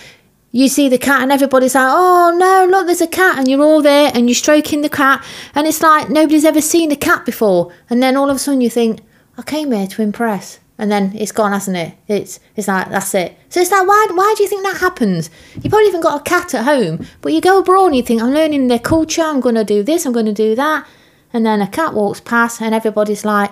You 0.56 0.68
see 0.68 0.88
the 0.88 0.98
cat, 0.98 1.20
and 1.20 1.32
everybody's 1.32 1.74
like, 1.74 1.90
Oh 1.90 2.32
no, 2.38 2.64
look, 2.70 2.86
there's 2.86 3.00
a 3.00 3.08
cat, 3.08 3.38
and 3.38 3.48
you're 3.48 3.60
all 3.60 3.82
there 3.82 4.12
and 4.14 4.28
you're 4.28 4.36
stroking 4.36 4.82
the 4.82 4.88
cat, 4.88 5.24
and 5.52 5.66
it's 5.66 5.82
like 5.82 6.10
nobody's 6.10 6.44
ever 6.44 6.60
seen 6.60 6.92
a 6.92 6.96
cat 6.96 7.26
before. 7.26 7.72
And 7.90 8.00
then 8.00 8.16
all 8.16 8.30
of 8.30 8.36
a 8.36 8.38
sudden, 8.38 8.60
you 8.60 8.70
think, 8.70 9.00
I 9.36 9.42
came 9.42 9.72
here 9.72 9.88
to 9.88 10.02
impress. 10.02 10.60
And 10.78 10.92
then 10.92 11.10
it's 11.16 11.32
gone, 11.32 11.50
hasn't 11.50 11.76
it? 11.76 11.94
It's 12.06 12.38
it's 12.54 12.68
like 12.68 12.88
that's 12.88 13.12
it. 13.16 13.36
So 13.48 13.60
it's 13.60 13.72
like 13.72 13.84
why 13.84 14.06
why 14.12 14.32
do 14.36 14.44
you 14.44 14.48
think 14.48 14.62
that 14.62 14.76
happens? 14.76 15.28
You 15.60 15.68
probably 15.68 15.88
even 15.88 16.00
got 16.00 16.20
a 16.20 16.22
cat 16.22 16.54
at 16.54 16.64
home, 16.64 17.04
but 17.20 17.32
you 17.32 17.40
go 17.40 17.58
abroad 17.58 17.86
and 17.86 17.96
you 17.96 18.02
think 18.04 18.22
I'm 18.22 18.32
learning 18.32 18.68
their 18.68 18.78
culture. 18.78 19.22
I'm 19.22 19.40
going 19.40 19.56
to 19.56 19.64
do 19.64 19.82
this. 19.82 20.06
I'm 20.06 20.12
going 20.12 20.26
to 20.26 20.32
do 20.32 20.54
that. 20.54 20.86
And 21.32 21.44
then 21.44 21.62
a 21.62 21.66
cat 21.66 21.94
walks 21.94 22.20
past, 22.20 22.62
and 22.62 22.72
everybody's 22.76 23.24
like, 23.24 23.50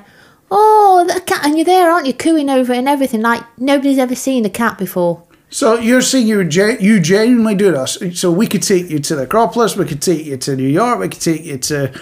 "Oh, 0.52 1.04
the 1.12 1.20
cat!" 1.20 1.44
And 1.44 1.56
you're 1.56 1.64
there, 1.64 1.90
aren't 1.90 2.06
you, 2.06 2.14
cooing 2.14 2.48
over 2.48 2.72
it 2.72 2.78
and 2.78 2.88
everything? 2.88 3.22
Like 3.22 3.42
nobody's 3.58 3.98
ever 3.98 4.14
seen 4.14 4.44
a 4.44 4.50
cat 4.50 4.78
before. 4.78 5.24
So 5.52 5.78
you're 5.78 6.00
saying 6.00 6.26
you 6.26 6.42
gen- 6.44 6.78
you 6.80 6.98
genuinely 6.98 7.54
do 7.54 7.70
this? 7.72 7.98
So 8.14 8.32
we 8.32 8.46
could 8.46 8.62
take 8.62 8.88
you 8.90 8.98
to 9.00 9.14
the 9.16 9.22
Acropolis, 9.24 9.76
we 9.76 9.84
could 9.84 10.00
take 10.00 10.24
you 10.24 10.36
to 10.38 10.56
New 10.56 10.66
York, 10.68 10.98
we 10.98 11.08
could 11.08 11.20
take 11.20 11.44
you 11.44 11.58
to 11.58 11.92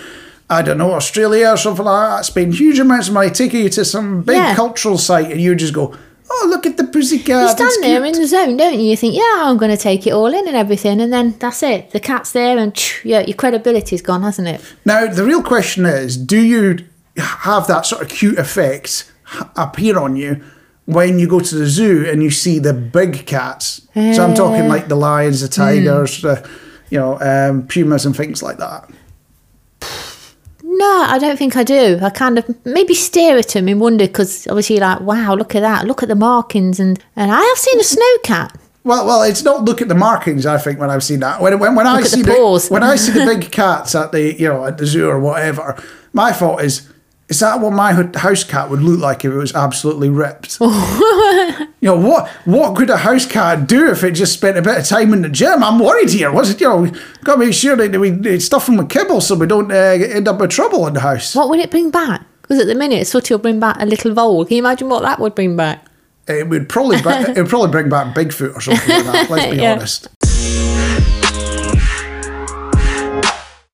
I 0.49 0.63
don't 0.63 0.79
know 0.79 0.93
Australia 0.95 1.49
or 1.51 1.57
something 1.57 1.85
like 1.85 2.09
that. 2.19 2.25
Spend 2.27 2.55
huge 2.55 2.79
amounts 2.81 3.09
of 3.09 3.15
money, 3.15 3.31
taking 3.31 3.61
you 3.63 3.69
to 3.71 3.85
some 3.85 4.23
big 4.23 4.37
Yeah. 4.37 4.55
cultural 4.57 4.99
site, 4.99 5.31
and 5.31 5.41
you 5.41 5.55
just 5.55 5.73
go, 5.73 5.95
"Oh, 6.29 6.47
look 6.49 6.67
at 6.67 6.77
the 6.77 6.85
pussycat!" 6.85 7.43
You 7.43 7.67
stand 7.69 7.85
there 7.85 8.05
in 8.05 8.13
the 8.15 8.27
zone, 8.27 8.57
don't 8.57 8.75
you? 8.81 8.87
You 8.91 8.97
think, 8.97 9.15
"Yeah, 9.15 9.35
I'm 9.45 9.57
going 9.59 9.71
to 9.77 9.77
take 9.91 10.07
it 10.09 10.13
all 10.13 10.27
in 10.27 10.49
and 10.49 10.57
everything," 10.57 11.01
and 11.01 11.13
then 11.13 11.35
that's 11.39 11.63
it. 11.63 11.91
The 11.93 12.01
cat's 12.01 12.33
there, 12.33 12.59
and 12.59 12.73
yeah, 13.05 13.21
your 13.21 13.37
credibility's 13.37 14.03
gone, 14.03 14.23
hasn't 14.23 14.49
it? 14.49 14.61
Now 14.85 15.07
the 15.07 15.25
real 15.25 15.43
question 15.43 15.87
is, 15.87 16.17
do 16.17 16.39
you 16.41 16.79
have 17.17 17.69
that 17.69 17.87
sort 17.87 18.03
of 18.03 18.09
cute 18.09 18.39
effect 18.39 19.05
appear 19.57 19.99
on 20.01 20.17
you? 20.17 20.41
When 20.93 21.19
you 21.19 21.29
go 21.29 21.41
to 21.41 21.55
the 21.55 21.67
zoo 21.67 22.07
and 22.09 22.23
you 22.23 22.31
see 22.31 22.59
the 22.59 22.73
big 22.75 23.27
cats, 23.27 23.83
so 23.95 24.25
I'm 24.25 24.35
talking 24.35 24.69
like 24.69 24.89
the 24.89 24.97
lions, 24.97 25.41
the 25.41 25.49
tigers, 25.49 26.23
the 26.23 26.49
you 26.91 26.99
know 26.99 27.19
um, 27.21 27.67
pumas 27.67 28.07
and 28.07 28.17
things 28.17 28.43
like 28.43 28.59
that. 28.59 28.91
No, 30.63 31.05
I 31.09 31.19
don't 31.19 31.37
think 31.37 31.57
I 31.57 31.65
do. 31.65 31.99
I 32.01 32.11
kind 32.11 32.39
of 32.39 32.65
maybe 32.65 32.95
stare 32.95 33.37
at 33.37 33.49
them 33.49 33.69
and 33.69 33.81
wonder 33.81 34.07
because 34.07 34.47
obviously, 34.47 34.77
you're 34.77 34.87
like, 34.87 35.01
wow, 35.01 35.35
look 35.35 35.55
at 35.55 35.61
that, 35.61 35.87
look 35.87 36.03
at 36.03 36.09
the 36.09 36.15
markings, 36.15 36.79
and 36.81 37.03
and 37.17 37.31
I 37.31 37.41
have 37.41 37.59
seen 37.59 37.81
a 37.81 37.85
snow 37.85 38.19
cat. 38.23 38.57
Well, 38.83 39.05
well, 39.07 39.23
it's 39.23 39.43
not 39.43 39.65
look 39.65 39.83
at 39.83 39.89
the 39.89 39.95
markings. 39.95 40.47
I 40.47 40.57
think 40.57 40.79
when 40.79 40.91
I've 40.91 41.05
seen 41.05 41.21
that, 41.21 41.41
when 41.41 41.59
when, 41.59 41.75
when 41.75 41.87
I 41.87 41.99
Look 41.99 42.07
see 42.07 42.23
the 42.23 42.33
paws. 42.33 42.71
when 42.71 42.83
I 42.83 42.97
see 42.97 43.13
the 43.13 43.27
big 43.35 43.51
cats 43.53 43.95
at 43.95 44.13
the 44.13 44.33
you 44.41 44.49
know 44.49 44.65
at 44.65 44.79
the 44.79 44.87
zoo 44.87 45.09
or 45.09 45.19
whatever, 45.21 45.83
my 46.13 46.33
thought 46.33 46.63
is, 46.65 46.90
is 47.31 47.41
that 47.41 47.61
what 47.61 47.73
my 47.73 47.93
house 48.19 48.45
cat 48.45 48.69
would 48.69 48.83
look 48.83 49.01
like 49.01 49.25
if 49.25 49.33
it 49.33 49.37
was 49.37 49.55
absolutely 49.55 50.11
ripped? 50.11 50.59
you 50.61 50.67
know 51.83 51.97
what 51.97 52.29
what 52.45 52.77
could 52.77 52.91
a 52.91 52.97
house 52.99 53.25
cat 53.25 53.67
do 53.67 53.89
if 53.91 54.03
it 54.05 54.13
just 54.13 54.33
spent 54.35 54.59
a 54.59 54.63
bit 54.63 54.77
of 54.79 54.85
time 54.87 55.13
in 55.15 55.23
the 55.23 55.29
gym? 55.29 55.63
I'm 55.63 55.79
worried 55.79 56.11
here. 56.11 56.33
What's 56.33 56.51
it? 56.51 56.61
You 56.61 56.69
know, 56.69 56.93
got 57.25 57.35
to 57.35 57.39
make 57.39 57.55
sure 57.55 57.77
that 57.77 57.99
we 57.99 58.39
stuff 58.41 58.67
them 58.67 58.77
with 58.77 58.91
kibble 58.91 59.21
so 59.21 59.37
we 59.37 59.47
don't 59.47 59.71
uh, 59.71 59.75
end 59.75 60.29
up 60.29 60.41
with 60.41 60.51
trouble 60.51 60.87
in 60.89 60.95
the 60.95 61.01
house. 61.01 61.35
What 61.35 61.49
would 61.49 61.61
it 61.61 61.71
bring 61.71 61.91
back? 61.91 62.23
Because 62.43 62.59
at 62.61 62.67
the 62.67 62.75
minute, 62.75 63.07
Sooty 63.07 63.33
will 63.33 63.39
bring 63.39 63.61
back 63.61 63.77
a 63.81 63.87
little 63.87 64.13
vole. 64.13 64.45
Can 64.45 64.57
you 64.57 64.63
imagine 64.63 64.89
what 64.89 65.03
that 65.03 65.21
would 65.21 65.35
bring 65.37 65.57
back? 65.57 65.87
It 66.27 66.49
would 66.49 66.69
probably 66.69 67.01
bring, 67.01 67.23
it 67.29 67.37
would 67.37 67.49
probably 67.49 67.71
bring 67.71 67.89
back 67.89 68.15
Bigfoot 68.15 68.57
or 68.57 68.61
something 68.61 68.89
like 68.89 69.05
that. 69.05 69.31
Let's 69.31 69.51
be 69.55 69.57
Yeah. 69.63 69.73
honest. 69.75 70.09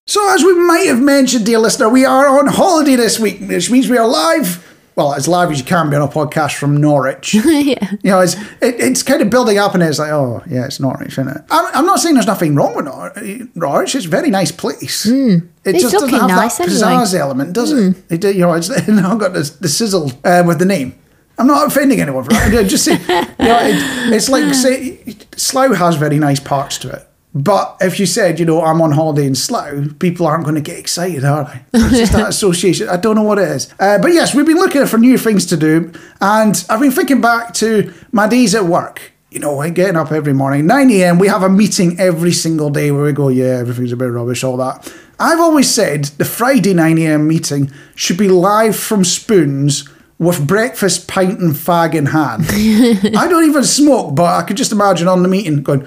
So, 0.08 0.32
as 0.32 0.44
we 0.44 0.54
might 0.54 0.86
have 0.86 1.02
mentioned, 1.02 1.46
dear 1.46 1.58
listener, 1.58 1.88
we 1.88 2.04
are 2.04 2.28
on 2.38 2.46
holiday 2.46 2.94
this 2.94 3.18
week, 3.18 3.40
which 3.40 3.70
means 3.72 3.88
we 3.90 3.98
are 3.98 4.06
live. 4.06 4.62
Well, 4.94 5.12
as 5.14 5.26
live 5.26 5.50
as 5.50 5.58
you 5.58 5.64
can 5.64 5.90
be 5.90 5.96
on 5.96 6.02
a 6.02 6.06
podcast 6.08 6.54
from 6.54 6.76
Norwich. 6.76 7.34
yeah. 7.44 7.90
You 8.04 8.10
know, 8.12 8.20
it's, 8.20 8.34
it, 8.62 8.76
it's 8.80 9.02
kind 9.02 9.20
of 9.20 9.30
building 9.30 9.58
up, 9.58 9.74
and 9.74 9.82
it's 9.82 9.98
like, 9.98 10.12
oh, 10.12 10.44
yeah, 10.48 10.64
it's 10.64 10.78
Norwich, 10.78 11.08
isn't 11.18 11.28
it? 11.28 11.38
I'm, 11.50 11.74
I'm 11.74 11.86
not 11.86 11.98
saying 11.98 12.14
there's 12.14 12.26
nothing 12.28 12.54
wrong 12.54 12.76
with 12.76 12.84
Nor- 12.84 13.12
Norwich. 13.56 13.96
It's 13.96 14.06
a 14.06 14.08
very 14.08 14.30
nice 14.30 14.52
place. 14.52 15.04
It 15.06 15.10
Hmm. 15.10 15.46
It's 15.64 15.82
just 15.82 15.92
doesn't 15.92 16.10
have 16.10 16.28
nice 16.30 16.58
that 16.58 16.68
anyway. 16.68 16.78
Hmm. 16.82 16.86
pizzazz 17.02 17.14
element, 17.18 17.52
does 17.52 17.72
it? 17.72 17.96
it? 18.08 18.20
do- 18.20 18.32
You 18.32 18.42
know, 18.42 18.52
it's 18.54 18.68
not 18.88 19.18
got 19.18 19.32
the, 19.32 19.56
the 19.60 19.68
sizzle 19.68 20.12
uh, 20.24 20.44
with 20.46 20.60
the 20.60 20.64
name. 20.66 20.94
I'm 21.36 21.48
not 21.48 21.66
offending 21.66 22.00
anyone 22.00 22.22
for 22.22 22.30
that. 22.30 22.54
I'm 22.54 22.68
just 22.68 22.84
saying, 22.84 23.00
you 23.00 23.06
know, 23.48 23.58
it, 23.60 24.12
it's 24.14 24.28
like 24.28 24.54
say 24.54 25.00
Slough 25.36 25.74
has 25.76 25.96
very 25.96 26.20
nice 26.20 26.38
parts 26.40 26.78
to 26.78 26.90
it. 26.90 27.06
But 27.36 27.76
if 27.82 28.00
you 28.00 28.06
said, 28.06 28.40
you 28.40 28.46
know, 28.46 28.64
I'm 28.64 28.80
on 28.80 28.92
holiday 28.92 29.26
in 29.26 29.34
Slough, 29.34 29.98
people 29.98 30.26
aren't 30.26 30.44
going 30.44 30.54
to 30.54 30.62
get 30.62 30.78
excited, 30.78 31.22
are 31.22 31.44
they? 31.44 31.60
It's 31.86 31.98
just 31.98 32.12
that 32.12 32.30
association. 32.30 32.88
I 32.88 32.96
don't 32.96 33.14
know 33.14 33.22
what 33.22 33.38
it 33.38 33.48
is. 33.48 33.74
Uh, 33.78 33.98
but 33.98 34.14
yes, 34.14 34.34
we've 34.34 34.46
been 34.46 34.56
looking 34.56 34.86
for 34.86 34.96
new 34.96 35.18
things 35.18 35.44
to 35.46 35.56
do. 35.58 35.92
And 36.22 36.64
I've 36.70 36.80
been 36.80 36.90
thinking 36.90 37.20
back 37.20 37.52
to 37.54 37.92
my 38.10 38.26
days 38.26 38.54
at 38.54 38.64
work. 38.64 39.12
You 39.30 39.40
know, 39.40 39.70
getting 39.70 39.96
up 39.96 40.12
every 40.12 40.32
morning, 40.32 40.66
9 40.66 40.90
a.m., 40.92 41.18
we 41.18 41.28
have 41.28 41.42
a 41.42 41.50
meeting 41.50 42.00
every 42.00 42.32
single 42.32 42.70
day 42.70 42.90
where 42.90 43.04
we 43.04 43.12
go, 43.12 43.28
yeah, 43.28 43.58
everything's 43.58 43.92
a 43.92 43.96
bit 43.96 44.06
rubbish, 44.06 44.42
all 44.42 44.56
that. 44.56 44.90
I've 45.20 45.40
always 45.40 45.70
said 45.70 46.04
the 46.16 46.24
Friday 46.24 46.72
9am 46.72 47.26
meeting 47.26 47.70
should 47.94 48.16
be 48.16 48.28
live 48.28 48.76
from 48.76 49.04
Spoons 49.04 49.86
with 50.18 50.46
breakfast, 50.46 51.06
pint, 51.06 51.38
and 51.38 51.52
fag 51.52 51.94
in 51.94 52.06
hand. 52.06 52.46
I 53.14 53.28
don't 53.28 53.44
even 53.44 53.64
smoke, 53.64 54.14
but 54.14 54.24
I 54.24 54.42
could 54.42 54.56
just 54.56 54.72
imagine 54.72 55.06
on 55.06 55.22
the 55.22 55.28
meeting 55.28 55.62
going, 55.62 55.84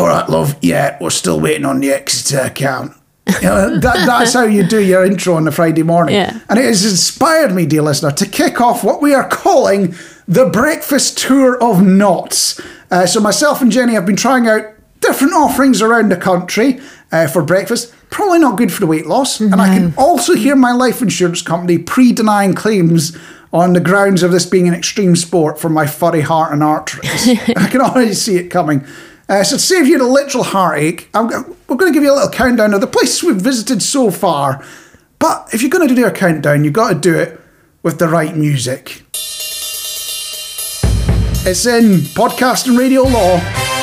All 0.00 0.06
right, 0.06 0.26
love, 0.30 0.56
yeah, 0.62 0.96
we're 0.98 1.10
still 1.10 1.38
waiting 1.38 1.66
on 1.66 1.80
the 1.80 1.90
Exeter 1.90 2.38
account. 2.38 2.96
You 3.26 3.48
know, 3.48 3.78
that, 3.80 4.06
that's 4.06 4.32
how 4.32 4.44
you 4.44 4.66
do 4.66 4.82
your 4.82 5.04
intro 5.04 5.34
on 5.34 5.44
the 5.44 5.52
Friday 5.52 5.82
morning. 5.82 6.14
Yeah. 6.14 6.40
And 6.48 6.58
it 6.58 6.64
has 6.64 6.86
inspired 6.86 7.52
me, 7.52 7.66
dear 7.66 7.82
listener, 7.82 8.10
to 8.12 8.26
kick 8.26 8.62
off 8.62 8.82
what 8.82 9.02
we 9.02 9.12
are 9.12 9.28
calling 9.28 9.94
the 10.26 10.46
Breakfast 10.46 11.18
Tour 11.18 11.62
of 11.62 11.82
Knots. 11.82 12.58
Uh, 12.90 13.04
so, 13.04 13.20
myself 13.20 13.60
and 13.60 13.70
Jenny 13.70 13.92
have 13.92 14.06
been 14.06 14.16
trying 14.16 14.48
out 14.48 14.62
different 15.00 15.34
offerings 15.34 15.82
around 15.82 16.10
the 16.10 16.16
country 16.16 16.80
uh, 17.12 17.26
for 17.26 17.42
breakfast. 17.42 17.92
Probably 18.08 18.38
not 18.38 18.56
good 18.56 18.72
for 18.72 18.80
the 18.80 18.86
weight 18.86 19.04
loss. 19.04 19.38
And 19.38 19.60
I 19.60 19.76
can 19.76 19.92
also 19.98 20.34
hear 20.34 20.56
my 20.56 20.72
life 20.72 21.02
insurance 21.02 21.42
company 21.42 21.76
pre 21.76 22.12
denying 22.12 22.54
claims 22.54 23.14
on 23.52 23.74
the 23.74 23.80
grounds 23.80 24.22
of 24.22 24.32
this 24.32 24.46
being 24.46 24.66
an 24.66 24.72
extreme 24.72 25.14
sport 25.14 25.60
for 25.60 25.68
my 25.68 25.86
furry 25.86 26.22
heart 26.22 26.54
and 26.54 26.62
arteries. 26.62 27.28
I 27.56 27.68
can 27.68 27.82
already 27.82 28.14
see 28.14 28.38
it 28.38 28.48
coming. 28.48 28.86
Uh, 29.30 29.44
so 29.44 29.54
to 29.54 29.62
save 29.62 29.86
you 29.86 29.96
the 29.96 30.04
literal 30.04 30.42
heartache, 30.42 31.08
I'm, 31.14 31.28
we're 31.68 31.76
going 31.76 31.92
to 31.92 31.96
give 31.96 32.02
you 32.02 32.12
a 32.12 32.16
little 32.16 32.30
countdown 32.30 32.74
of 32.74 32.80
the 32.80 32.88
places 32.88 33.22
we've 33.22 33.36
visited 33.36 33.80
so 33.80 34.10
far. 34.10 34.64
But 35.20 35.48
if 35.54 35.62
you're 35.62 35.70
going 35.70 35.86
to 35.86 35.94
do 35.94 36.04
a 36.04 36.10
countdown, 36.10 36.64
you've 36.64 36.72
got 36.72 36.88
to 36.88 36.98
do 36.98 37.16
it 37.16 37.40
with 37.84 38.00
the 38.00 38.08
right 38.08 38.36
music. 38.36 39.04
It's 41.46 41.64
in 41.64 42.00
podcast 42.16 42.66
and 42.66 42.76
radio 42.76 43.02
law. 43.02 43.79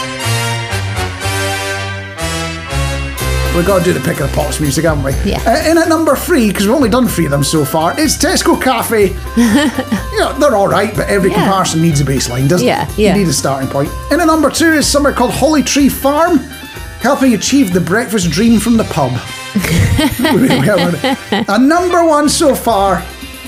We've 3.58 3.66
got 3.66 3.80
to 3.80 3.84
do 3.86 3.92
the 3.92 4.00
Pick 4.02 4.20
of 4.20 4.30
the 4.30 4.36
Pops 4.36 4.60
music, 4.60 4.86
haven't 4.86 5.04
we? 5.04 5.14
Yeah. 5.28 5.42
Uh, 5.44 5.68
in 5.72 5.80
at 5.80 5.90
number 5.90 6.16
three, 6.16 6.50
because 6.50 6.68
we've 6.68 6.76
only 6.76 6.90
done 6.90 7.08
three 7.08 7.26
of 7.26 7.32
them 7.32 7.44
so 7.44 7.66
far, 7.66 8.00
it's 8.00 8.16
Tesco 8.16 8.62
Cafe. 8.62 9.08
you 10.12 10.20
know, 10.20 10.38
they're 10.38 10.56
all 10.56 10.68
right, 10.68 10.96
but 10.96 11.10
every 11.10 11.32
Yeah. 11.32 11.38
comparison 11.38 11.82
needs 11.82 12.00
a 12.00 12.04
baseline, 12.04 12.48
doesn't 12.48 12.68
Yeah, 12.68 12.88
it? 12.88 13.00
yeah. 13.00 13.16
You 13.16 13.24
need 13.24 13.30
a 13.30 13.34
starting 13.34 13.68
point. 13.68 13.90
In 14.12 14.20
at 14.22 14.28
number 14.28 14.52
two 14.52 14.74
is 14.74 14.86
somewhere 14.86 15.12
called 15.12 15.32
Holly 15.32 15.64
Tree 15.64 15.90
Farm, 15.90 16.38
helping 17.00 17.34
achieve 17.34 17.74
the 17.74 17.82
breakfast 17.82 18.30
dream 18.30 18.60
from 18.60 18.78
the 18.78 18.84
pub. 18.84 19.12
and 21.50 21.68
number 21.68 22.06
one 22.06 22.30
so 22.30 22.54
far, 22.54 23.04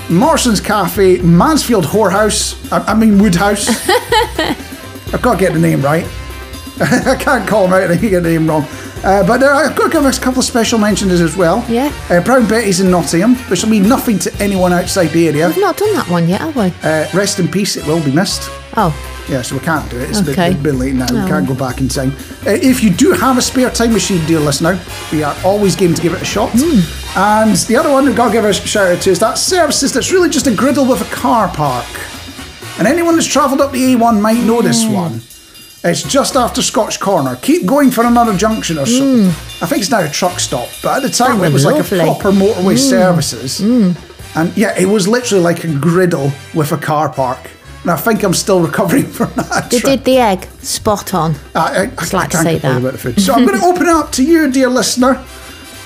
Morrison's 0.08 0.60
Cafe, 0.60 1.18
Mansfield 1.18 1.84
Whorehouse. 1.84 2.56
I, 2.72 2.92
I 2.92 2.94
mean 2.94 3.16
Woodhouse. 3.18 3.68
I've 5.14 5.22
got 5.22 5.34
to 5.34 5.38
get 5.38 5.52
the 5.52 5.60
name 5.60 5.82
right. 5.82 6.04
I 6.80 7.14
can't 7.14 7.46
call 7.48 7.66
him 7.66 7.74
out 7.74 7.82
if 7.90 7.90
I 8.02 8.08
get 8.08 8.22
the 8.24 8.30
name 8.30 8.48
wrong. 8.48 8.66
Uh, 9.02 9.26
but 9.26 9.42
uh, 9.42 9.46
I've 9.46 9.74
got 9.76 9.90
to 9.90 9.90
give 9.90 10.04
a 10.04 10.12
couple 10.20 10.40
of 10.40 10.44
special 10.44 10.78
mentions 10.78 11.20
as 11.20 11.36
well. 11.36 11.64
Yeah. 11.68 11.90
Uh, 12.10 12.20
Brown 12.22 12.46
Betty's 12.46 12.80
in 12.80 12.90
Nottingham, 12.90 13.34
which 13.50 13.62
will 13.62 13.70
mean 13.70 13.88
nothing 13.88 14.18
to 14.20 14.34
anyone 14.42 14.72
outside 14.72 15.08
the 15.08 15.28
area. 15.28 15.48
We've 15.48 15.58
not 15.58 15.76
done 15.78 15.92
that 15.94 16.08
one 16.08 16.28
yet, 16.28 16.40
have 16.42 16.54
we? 16.56 16.72
Uh, 16.82 17.06
rest 17.14 17.38
in 17.38 17.48
peace, 17.48 17.76
it 17.76 17.86
will 17.86 18.02
be 18.04 18.12
missed. 18.12 18.42
Oh, 18.76 18.94
Yeah, 19.28 19.42
so 19.42 19.54
we 19.54 19.60
can't 19.62 19.88
do 19.90 19.96
it. 19.98 20.10
It's 20.10 20.28
Okay. 20.28 20.52
a 20.52 20.54
bit, 20.56 20.74
late 20.74 20.94
now. 20.94 21.06
No. 21.06 21.22
We 21.24 21.30
can't 21.30 21.46
go 21.46 21.54
back 21.54 21.80
in 21.80 21.88
time. 21.88 22.12
Uh, 22.44 22.50
if 22.50 22.82
you 22.82 22.90
do 22.90 23.12
have 23.12 23.38
a 23.38 23.42
spare 23.42 23.70
time 23.70 23.92
machine, 23.92 24.24
dear 24.26 24.40
listener, 24.40 24.78
we 25.12 25.22
are 25.22 25.36
always 25.44 25.76
game 25.76 25.94
to 25.94 26.02
give 26.02 26.14
it 26.14 26.20
a 26.20 26.24
shot. 26.24 26.50
Hmm. 26.52 26.80
And 27.16 27.56
the 27.56 27.76
other 27.76 27.90
one 27.90 28.06
we've 28.06 28.16
got 28.16 28.28
to 28.28 28.32
give 28.32 28.44
a 28.44 28.52
shout 28.52 28.88
out 28.90 29.02
to 29.02 29.10
is 29.10 29.18
that 29.20 29.38
services 29.38 29.92
that's 29.92 30.10
really 30.12 30.28
just 30.30 30.46
a 30.48 30.54
griddle 30.54 30.84
with 30.84 31.00
a 31.00 31.14
car 31.14 31.48
park. 31.48 31.86
And 32.78 32.88
anyone 32.88 33.14
that's 33.14 33.26
travelled 33.28 33.60
up 33.60 33.70
the 33.72 33.94
A1 33.94 34.20
might 34.20 34.42
know 34.42 34.62
this 34.62 34.82
Hmm. 34.84 34.92
one. 34.94 35.22
It's 35.82 36.02
just 36.02 36.36
after 36.36 36.60
Scotch 36.60 37.00
Corner. 37.00 37.36
Keep 37.36 37.64
going 37.64 37.90
for 37.90 38.04
another 38.04 38.36
junction 38.36 38.78
or 38.78 38.84
so. 38.84 39.00
Mm. 39.00 39.28
I 39.62 39.66
think 39.66 39.80
it's 39.80 39.90
now 39.90 40.04
a 40.04 40.10
truck 40.10 40.38
stop, 40.38 40.68
but 40.82 40.98
at 40.98 41.02
the 41.02 41.08
time. 41.08 41.38
It 41.42 41.52
was 41.52 41.64
was 41.64 41.64
like 41.64 41.82
a 41.82 42.04
proper 42.04 42.30
motorway 42.30 42.74
mm. 42.74 42.78
services. 42.78 43.60
Mm. 43.60 43.96
And 44.36 44.56
yeah, 44.56 44.78
it 44.78 44.86
was 44.86 45.08
literally 45.08 45.42
like 45.42 45.64
a 45.64 45.74
griddle 45.74 46.32
with 46.54 46.72
a 46.72 46.76
car 46.76 47.08
park. 47.08 47.50
And 47.82 47.90
I 47.90 47.96
think 47.96 48.22
I'm 48.22 48.34
still 48.34 48.60
recovering 48.66 49.06
from 49.06 49.32
that. 49.36 49.70
they 49.70 49.78
trip. 49.78 49.92
did 49.92 50.04
the 50.04 50.18
egg 50.18 50.44
spot 50.60 51.14
on. 51.14 51.34
I, 51.54 51.58
I, 51.58 51.82
I, 51.82 51.86
Just 51.86 52.12
like 52.12 52.30
to 52.30 52.36
can't 52.36 52.46
say 52.46 52.58
that. 52.58 52.76
about 52.78 52.92
the 52.92 52.98
food. 52.98 53.20
So 53.20 53.32
I'm 53.32 53.46
going 53.46 53.58
to 53.58 53.64
open 53.64 53.86
it 53.86 53.88
up 53.88 54.12
to 54.12 54.24
you, 54.24 54.50
dear 54.52 54.68
listener, 54.68 55.14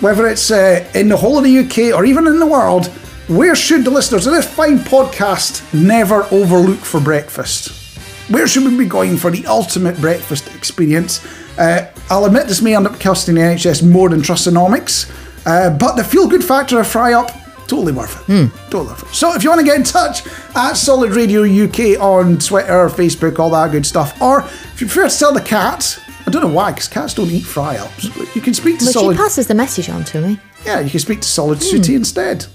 whether 0.01 0.27
it's 0.27 0.51
uh, 0.51 0.85
in 0.95 1.09
the 1.09 1.17
whole 1.17 1.39
of 1.39 1.45
the 1.45 1.59
UK 1.59 1.97
or 1.97 2.05
even 2.05 2.27
in 2.27 2.41
the 2.41 2.47
world. 2.47 2.87
Where 3.27 3.55
should 3.55 3.85
the 3.85 3.91
listeners 3.91 4.27
of 4.27 4.35
this 4.35 4.47
fine 4.47 4.81
podcast 4.81 5.73
never 5.73 6.25
overlook 6.31 6.81
for 6.81 7.01
breakfast? 7.01 7.84
Where 8.29 8.47
should 8.47 8.65
we 8.65 8.77
be 8.77 8.87
going 8.87 9.17
for 9.17 9.31
the 9.31 9.47
ultimate 9.47 10.01
breakfast 10.01 10.55
experience? 10.55 11.25
Uh, 11.59 11.91
I'll 12.11 12.25
admit 12.25 12.47
this 12.49 12.63
may 12.63 12.75
end 12.75 12.87
up 12.87 12.99
costing 12.99 13.35
the 13.35 13.43
NHS 13.43 13.83
more 13.89 14.09
than 14.09 14.21
Trussonomics, 14.23 15.11
uh, 15.47 15.77
but 15.77 15.97
the 15.97 16.05
feel 16.05 16.27
good 16.27 16.43
factor 16.43 16.81
of 16.81 16.87
fry 16.87 17.13
up, 17.13 17.31
totally 17.69 17.93
worth 17.93 18.29
it. 18.29 18.51
Totally 18.71 18.87
worth 18.89 19.03
it. 19.03 19.15
So 19.15 19.35
if 19.35 19.45
you 19.45 19.51
want 19.51 19.61
to 19.61 19.67
get 19.67 19.77
in 19.77 19.85
touch 19.85 20.23
at 20.57 20.73
Solid 20.75 21.13
Radio 21.15 21.43
UK 21.45 22.01
on 22.01 22.39
Twitter, 22.39 22.89
Facebook, 22.89 23.39
all 23.39 23.51
that 23.51 23.71
good 23.73 23.85
stuff, 23.87 24.21
or 24.23 24.41
if 24.41 24.81
you 24.81 24.87
prefer 24.87 25.09
to 25.09 25.19
tell 25.19 25.33
the 25.35 25.41
cat, 25.43 25.99
I 26.27 26.31
don't 26.31 26.43
know 26.43 26.49
why, 26.49 26.71
because 26.73 26.89
cats 26.89 27.13
don't 27.15 27.31
eat 27.31 27.45
fry 27.45 27.77
ups. 27.77 28.09
but 28.17 28.35
You 28.35 28.41
can 28.41 28.55
speak 28.55 28.79
to 28.79 28.87
But 28.87 28.93
she 28.93 28.99
Solid. 28.99 29.17
passes 29.19 29.47
the 29.47 29.55
message 29.55 29.91
on 29.91 30.03
to 30.05 30.21
me. 30.23 30.41
yeah, 30.65 30.81
you 30.81 30.91
can 30.91 31.01
speak 31.01 31.21
to 31.21 31.29
Solid 31.29 31.63
Sooty 31.63 31.95
instead. 31.95 32.47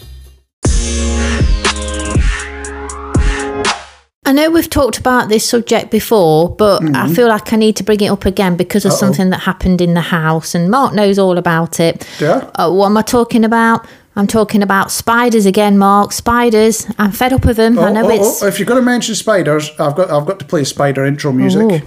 I 4.29 4.31
know 4.31 4.51
we've 4.51 4.69
talked 4.69 4.99
about 4.99 5.27
this 5.27 5.43
subject 5.43 5.89
before, 5.89 6.51
but 6.55 6.95
I 6.95 7.11
feel 7.11 7.27
like 7.29 7.51
I 7.51 7.55
need 7.55 7.75
to 7.77 7.83
bring 7.83 7.99
it 8.01 8.09
up 8.09 8.27
again 8.27 8.57
because 8.57 8.85
of 8.85 8.93
something 8.93 9.31
that 9.31 9.39
happened 9.39 9.81
in 9.81 9.95
the 9.95 10.01
house, 10.01 10.53
and 10.53 10.69
Marc 10.69 10.93
knows 10.93 11.17
all 11.17 11.39
about 11.39 11.79
it. 11.79 12.07
Yeah? 12.19 12.47
Uh, 12.53 12.71
what 12.71 12.85
am 12.85 12.97
I 12.97 13.01
talking 13.01 13.43
about? 13.43 13.87
I'm 14.15 14.27
talking 14.27 14.61
about 14.61 14.91
spiders 14.91 15.47
again, 15.47 15.79
Marc. 15.79 16.11
Spiders. 16.11 16.85
I'm 16.99 17.11
fed 17.11 17.33
up 17.33 17.43
with 17.43 17.57
them. 17.57 17.79
I 17.79 17.91
know 17.91 18.05
oh, 18.05 18.09
it's. 18.09 18.43
oh, 18.43 18.45
if 18.45 18.59
you're 18.59 18.67
going 18.67 18.79
to 18.79 18.85
mention 18.85 19.15
spiders, 19.15 19.71
I've 19.79 19.95
got 19.95 20.11
I've 20.11 20.27
got 20.27 20.37
to 20.37 20.45
play 20.45 20.63
spider 20.63 21.05
intro 21.05 21.31
music. 21.31 21.81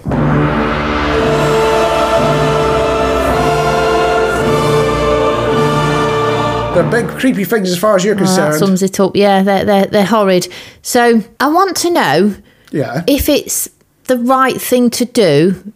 They're 6.73 6.89
big 6.89 7.07
creepy 7.19 7.43
things 7.43 7.69
as 7.69 7.77
far 7.77 7.95
as 7.95 8.03
you're 8.03 8.15
Oh, 8.15 8.19
that 8.19 8.25
concerned. 8.25 8.55
sums 8.55 8.81
it 8.81 8.99
up. 8.99 9.15
Yeah, 9.15 9.43
they're, 9.43 9.63
they're, 9.63 9.85
they're 9.85 10.05
horrid. 10.05 10.47
So 10.81 11.21
I 11.39 11.47
want 11.49 11.77
to 11.77 11.91
know 11.91 12.35
yeah. 12.71 13.03
if 13.07 13.29
it's 13.29 13.69
the 14.05 14.17
right 14.17 14.59
thing 14.59 14.89
to 14.91 15.05
do 15.05 15.71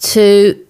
to 0.00 0.66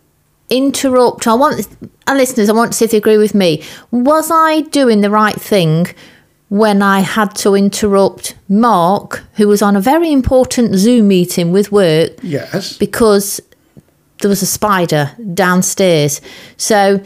interrupt. 0.50 1.26
I 1.26 1.32
want 1.34 1.66
our 2.06 2.14
listeners. 2.14 2.50
I 2.50 2.52
want 2.52 2.72
to 2.72 2.76
see 2.78 2.84
if 2.84 2.90
they 2.90 2.98
agree 2.98 3.16
with 3.16 3.34
me. 3.34 3.62
Was 3.90 4.30
I 4.30 4.60
doing 4.60 5.00
the 5.00 5.10
right 5.10 5.40
thing 5.40 5.86
when 6.50 6.82
I 6.82 7.00
had 7.00 7.34
to 7.36 7.54
interrupt 7.54 8.34
Marc, 8.50 9.24
who 9.36 9.48
was 9.48 9.62
on 9.62 9.74
a 9.74 9.80
very 9.80 10.12
important 10.12 10.74
Zoom 10.74 11.08
meeting 11.08 11.50
with 11.50 11.72
work, 11.72 12.10
yes. 12.22 12.76
because 12.76 13.40
there 14.20 14.28
was 14.28 14.42
a 14.42 14.46
spider 14.46 15.12
downstairs. 15.32 16.20
So 16.58 17.02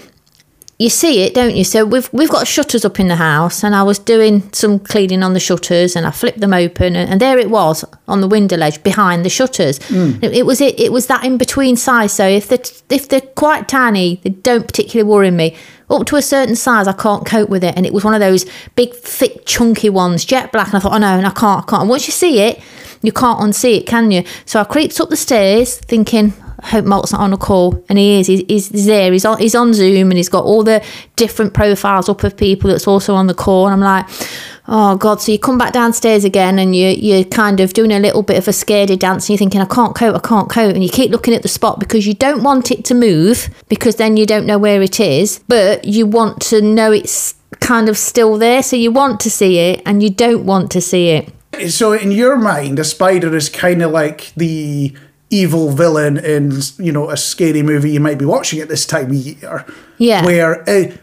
you 0.78 0.90
see 0.90 1.22
it, 1.22 1.32
don't 1.32 1.56
you? 1.56 1.64
So 1.64 1.86
we've 1.86 2.08
we've 2.12 2.28
got 2.28 2.46
shutters 2.46 2.84
up 2.84 3.00
in 3.00 3.08
the 3.08 3.16
house, 3.16 3.64
and 3.64 3.74
I 3.74 3.82
was 3.82 3.98
doing 3.98 4.52
some 4.52 4.78
cleaning 4.78 5.22
on 5.22 5.32
the 5.32 5.40
shutters, 5.40 5.96
and 5.96 6.06
I 6.06 6.10
flipped 6.10 6.40
them 6.40 6.52
open, 6.52 6.94
and, 6.96 7.10
and 7.10 7.20
there 7.20 7.38
it 7.38 7.48
was 7.48 7.82
on 8.06 8.20
the 8.20 8.28
window 8.28 8.56
ledge 8.58 8.82
behind 8.82 9.24
the 9.24 9.30
shutters. 9.30 9.82
Hmm. 9.86 10.22
It, 10.22 10.34
it 10.34 10.46
was 10.46 10.60
it, 10.60 10.78
it 10.78 10.92
was 10.92 11.06
that 11.06 11.24
in 11.24 11.38
between 11.38 11.76
size. 11.76 12.12
So 12.12 12.26
if 12.26 12.48
they 12.48 12.58
if 12.94 13.08
they're 13.08 13.22
quite 13.22 13.68
tiny, 13.68 14.20
they 14.22 14.30
don't 14.30 14.66
particularly 14.66 15.08
worry 15.10 15.30
me. 15.30 15.56
Up 15.88 16.04
to 16.06 16.16
a 16.16 16.22
certain 16.22 16.56
size, 16.56 16.88
I 16.88 16.92
can't 16.92 17.24
cope 17.24 17.48
with 17.48 17.64
it, 17.64 17.74
and 17.74 17.86
it 17.86 17.94
was 17.94 18.04
one 18.04 18.12
of 18.12 18.20
those 18.20 18.44
big, 18.74 18.92
thick, 18.94 19.46
chunky 19.46 19.88
ones, 19.88 20.24
jet 20.24 20.52
black. 20.52 20.66
And 20.66 20.76
I 20.76 20.80
thought, 20.80 20.92
oh 20.92 20.98
no, 20.98 21.16
and 21.16 21.26
I 21.26 21.30
can't, 21.30 21.64
I 21.64 21.70
can't. 21.70 21.82
And 21.82 21.88
once 21.88 22.06
you 22.06 22.12
see 22.12 22.40
it, 22.40 22.60
you 23.02 23.12
can't 23.12 23.38
unsee 23.38 23.78
it, 23.78 23.86
can 23.86 24.10
you? 24.10 24.24
So 24.44 24.60
I 24.60 24.64
creeped 24.64 25.00
up 25.00 25.08
the 25.08 25.16
stairs, 25.16 25.78
thinking, 25.78 26.34
hope 26.66 26.84
Marc's 26.84 27.12
not 27.12 27.20
on 27.20 27.32
a 27.32 27.36
call, 27.36 27.84
and 27.88 27.98
he 27.98 28.20
is. 28.20 28.26
He's, 28.26 28.68
he's 28.68 28.86
there. 28.86 29.12
He's 29.12 29.24
on. 29.24 29.38
He's 29.38 29.54
on 29.54 29.72
Zoom, 29.74 30.10
and 30.10 30.16
he's 30.16 30.28
got 30.28 30.44
all 30.44 30.62
the 30.62 30.84
different 31.16 31.54
profiles 31.54 32.08
up 32.08 32.24
of 32.24 32.36
people 32.36 32.70
that's 32.70 32.86
also 32.86 33.14
on 33.14 33.26
the 33.26 33.34
call. 33.34 33.66
And 33.66 33.74
I'm 33.74 33.80
like, 33.80 34.06
oh 34.68 34.96
god. 34.96 35.20
So 35.20 35.32
you 35.32 35.38
come 35.38 35.58
back 35.58 35.72
downstairs 35.72 36.24
again, 36.24 36.58
and 36.58 36.74
you 36.74 36.88
you're 36.88 37.24
kind 37.24 37.60
of 37.60 37.72
doing 37.72 37.92
a 37.92 37.98
little 37.98 38.22
bit 38.22 38.38
of 38.38 38.48
a 38.48 38.50
scaredy 38.50 38.98
dance, 38.98 39.24
and 39.24 39.30
you're 39.30 39.38
thinking, 39.38 39.60
I 39.60 39.66
can't 39.66 39.94
cope, 39.94 40.14
I 40.16 40.20
can't 40.20 40.50
cope, 40.50 40.74
and 40.74 40.82
you 40.82 40.90
keep 40.90 41.10
looking 41.10 41.34
at 41.34 41.42
the 41.42 41.48
spot 41.48 41.80
because 41.80 42.06
you 42.06 42.14
don't 42.14 42.42
want 42.42 42.70
it 42.70 42.84
to 42.86 42.94
move 42.94 43.48
because 43.68 43.96
then 43.96 44.16
you 44.16 44.26
don't 44.26 44.46
know 44.46 44.58
where 44.58 44.82
it 44.82 45.00
is, 45.00 45.40
but 45.48 45.84
you 45.84 46.06
want 46.06 46.40
to 46.42 46.60
know 46.60 46.92
it's 46.92 47.34
kind 47.60 47.88
of 47.88 47.96
still 47.96 48.36
there. 48.38 48.62
So 48.62 48.76
you 48.76 48.90
want 48.90 49.20
to 49.20 49.30
see 49.30 49.58
it, 49.58 49.82
and 49.86 50.02
you 50.02 50.10
don't 50.10 50.44
want 50.44 50.70
to 50.72 50.80
see 50.80 51.10
it. 51.10 51.32
So 51.70 51.92
in 51.92 52.10
your 52.12 52.36
mind, 52.36 52.78
a 52.78 52.84
spider 52.84 53.34
is 53.34 53.48
kind 53.48 53.80
of 53.82 53.90
like 53.90 54.32
the 54.36 54.94
evil 55.30 55.72
villain 55.72 56.16
in 56.16 56.52
you 56.78 56.92
know 56.92 57.10
a 57.10 57.16
scary 57.16 57.62
movie 57.62 57.90
you 57.90 58.00
might 58.00 58.18
be 58.18 58.24
watching 58.24 58.60
at 58.60 58.68
this 58.68 58.86
time 58.86 59.10
of 59.10 59.14
year. 59.14 59.64
Yeah. 59.98 60.24
Where 60.24 60.62
it, 60.66 61.00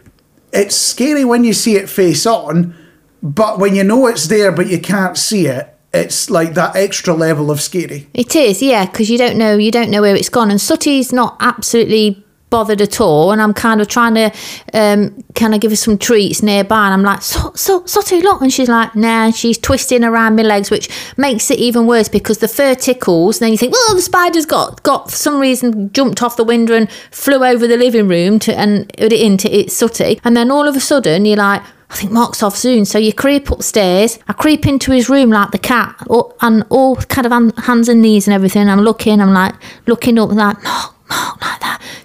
it's 0.52 0.76
scary 0.76 1.24
when 1.24 1.44
you 1.44 1.52
see 1.52 1.76
it 1.76 1.88
face 1.88 2.26
on, 2.26 2.74
but 3.22 3.58
when 3.58 3.74
you 3.74 3.84
know 3.84 4.06
it's 4.06 4.28
there 4.28 4.52
but 4.52 4.68
you 4.68 4.80
can't 4.80 5.18
see 5.18 5.46
it, 5.46 5.74
it's 5.92 6.30
like 6.30 6.54
that 6.54 6.74
extra 6.76 7.14
level 7.14 7.50
of 7.50 7.60
scary. 7.60 8.08
It 8.14 8.34
is, 8.34 8.62
yeah, 8.62 8.86
because 8.86 9.10
you 9.10 9.18
don't 9.18 9.36
know 9.36 9.56
you 9.56 9.70
don't 9.70 9.90
know 9.90 10.00
where 10.00 10.16
it's 10.16 10.28
gone, 10.28 10.50
and 10.50 10.60
Sooty's 10.60 11.12
not 11.12 11.36
absolutely 11.40 12.23
bothered 12.50 12.80
at 12.80 13.00
all 13.00 13.32
and 13.32 13.42
I'm 13.42 13.52
kind 13.52 13.80
of 13.80 13.88
trying 13.88 14.14
to 14.14 14.32
um, 14.72 15.24
kind 15.34 15.54
of 15.54 15.60
give 15.60 15.72
her 15.72 15.76
some 15.76 15.98
treats 15.98 16.42
nearby 16.42 16.86
and 16.86 16.94
I'm 16.94 17.02
like 17.02 17.20
so 17.22 17.52
so 17.54 17.84
Sooty 17.84 18.20
look 18.20 18.42
and 18.42 18.52
she's 18.52 18.68
like 18.68 18.94
nah 18.94 19.32
she's 19.32 19.58
twisting 19.58 20.04
around 20.04 20.36
my 20.36 20.42
legs 20.42 20.70
which 20.70 20.88
makes 21.16 21.50
it 21.50 21.58
even 21.58 21.86
worse 21.86 22.08
because 22.08 22.38
the 22.38 22.46
fur 22.46 22.76
tickles 22.76 23.38
and 23.38 23.46
then 23.46 23.52
you 23.52 23.58
think 23.58 23.72
well 23.72 23.96
the 23.96 24.02
spider's 24.02 24.46
got 24.46 24.82
got 24.84 25.10
for 25.10 25.16
some 25.16 25.40
reason 25.40 25.92
jumped 25.92 26.22
off 26.22 26.36
the 26.36 26.44
window 26.44 26.74
and 26.74 26.90
flew 27.10 27.44
over 27.44 27.66
the 27.66 27.76
living 27.76 28.06
room 28.06 28.38
to 28.38 28.56
and 28.56 28.88
put 28.90 29.12
it 29.12 29.20
into 29.20 29.52
its 29.52 29.74
sooty 29.74 30.20
and 30.22 30.36
then 30.36 30.50
all 30.50 30.68
of 30.68 30.76
a 30.76 30.80
sudden 30.80 31.24
you're 31.24 31.36
like 31.36 31.62
I 31.90 31.96
think 31.96 32.12
Marc's 32.12 32.42
off 32.42 32.56
soon. 32.56 32.86
So 32.86 32.98
you 32.98 33.12
creep 33.12 33.52
upstairs. 33.52 34.18
I 34.26 34.32
creep 34.32 34.66
into 34.66 34.90
his 34.90 35.08
room 35.08 35.30
like 35.30 35.52
the 35.52 35.58
cat, 35.58 35.94
and 36.40 36.64
all 36.68 36.96
kind 36.96 37.26
of 37.26 37.56
hands 37.58 37.88
and 37.88 38.02
knees 38.02 38.26
and 38.26 38.34
everything. 38.34 38.68
I'm 38.68 38.80
looking. 38.80 39.20
I'm 39.20 39.32
like 39.32 39.54
looking 39.86 40.18
up, 40.18 40.30
like 40.30 40.60
Marc, 40.64 40.94
Marc. 41.08 41.43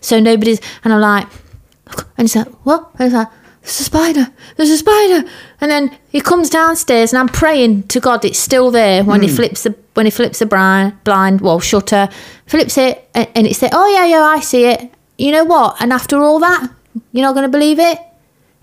So 0.10 0.20
nobody's, 0.20 0.60
and 0.84 0.92
I'm 0.92 1.02
like, 1.02 1.28
and 2.18 2.28
he's 2.28 2.36
like, 2.36 2.48
what? 2.66 2.90
And 2.98 3.04
he's 3.04 3.14
like, 3.14 3.28
there's 3.62 3.80
a 3.80 3.84
spider. 3.84 4.28
There's 4.56 4.72
a 4.72 4.78
spider. 4.78 5.30
And 5.62 5.70
then 5.70 5.96
he 6.10 6.20
comes 6.20 6.50
downstairs, 6.50 7.14
and 7.14 7.20
I'm 7.20 7.28
praying 7.30 7.84
to 7.90 8.00
God 8.00 8.26
it's 8.26 8.40
still 8.40 8.72
there 8.72 9.04
when 9.04 9.22
he 9.22 9.28
hmm. 9.30 9.36
flips 9.36 9.64
the 9.64 9.76
when 9.94 10.08
he 10.08 10.10
flips 10.10 10.40
the 10.40 10.48
blind, 10.48 11.04
blind 11.04 11.42
well 11.42 11.60
shutter, 11.60 12.10
flips 12.48 12.76
it, 12.80 13.08
and, 13.14 13.28
and 13.36 13.46
it's 13.46 13.60
there. 13.60 13.70
Oh 13.72 13.88
yeah, 13.88 14.06
yeah, 14.06 14.24
I 14.24 14.40
see 14.40 14.66
it. 14.66 14.92
You 15.20 15.32
know 15.32 15.44
what? 15.44 15.80
And 15.80 15.94
after 15.94 16.18
all 16.18 16.40
that, 16.40 16.72
you're 17.12 17.26
not 17.26 17.34
going 17.34 17.44
to 17.44 17.58
believe 17.58 17.78
it. 17.78 18.00